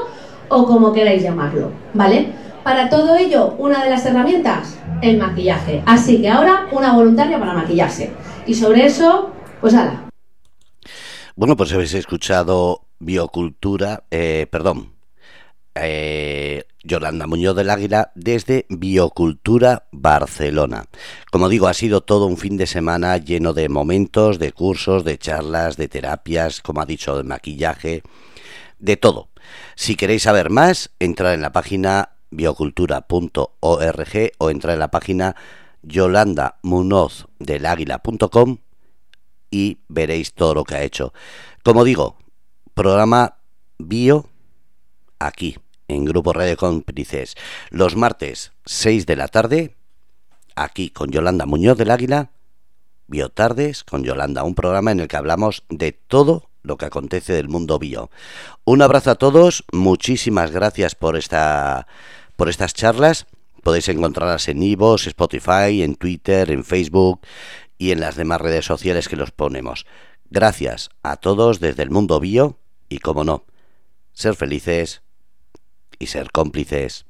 [0.53, 2.27] o como queráis llamarlo, ¿vale?
[2.63, 5.81] Para todo ello, una de las herramientas, el maquillaje.
[5.85, 8.11] Así que ahora una voluntaria para maquillarse.
[8.45, 10.09] Y sobre eso, pues nada.
[11.35, 14.93] Bueno, pues habéis escuchado Biocultura, eh, perdón,
[15.75, 20.85] eh, Yolanda Muñoz del Águila desde Biocultura Barcelona.
[21.31, 25.17] Como digo, ha sido todo un fin de semana lleno de momentos, de cursos, de
[25.17, 28.03] charlas, de terapias, como ha dicho, de maquillaje,
[28.77, 29.32] de todo.
[29.75, 35.35] Si queréis saber más, entrad en la página biocultura.org o entrad en la página
[35.83, 38.57] yolandamunozdeláguila.com
[39.51, 41.13] y veréis todo lo que ha hecho.
[41.63, 42.17] Como digo,
[42.73, 43.37] programa
[43.77, 44.27] bio
[45.19, 45.57] aquí
[45.87, 47.35] en Grupo Radio Cómplices
[47.69, 49.75] los martes 6 de la tarde
[50.55, 52.31] aquí con Yolanda Muñoz del Águila
[53.07, 57.49] Biotardes con Yolanda, un programa en el que hablamos de todo lo que acontece del
[57.49, 58.09] mundo bio.
[58.65, 61.87] Un abrazo a todos, muchísimas gracias por esta
[62.35, 63.27] por estas charlas.
[63.61, 67.21] Podéis encontrarlas en Ivos, Spotify, en Twitter, en Facebook
[67.77, 69.85] y en las demás redes sociales que los ponemos.
[70.29, 72.57] Gracias a todos desde el mundo bio
[72.89, 73.45] y como no,
[74.13, 75.01] ser felices
[75.99, 77.05] y ser cómplices.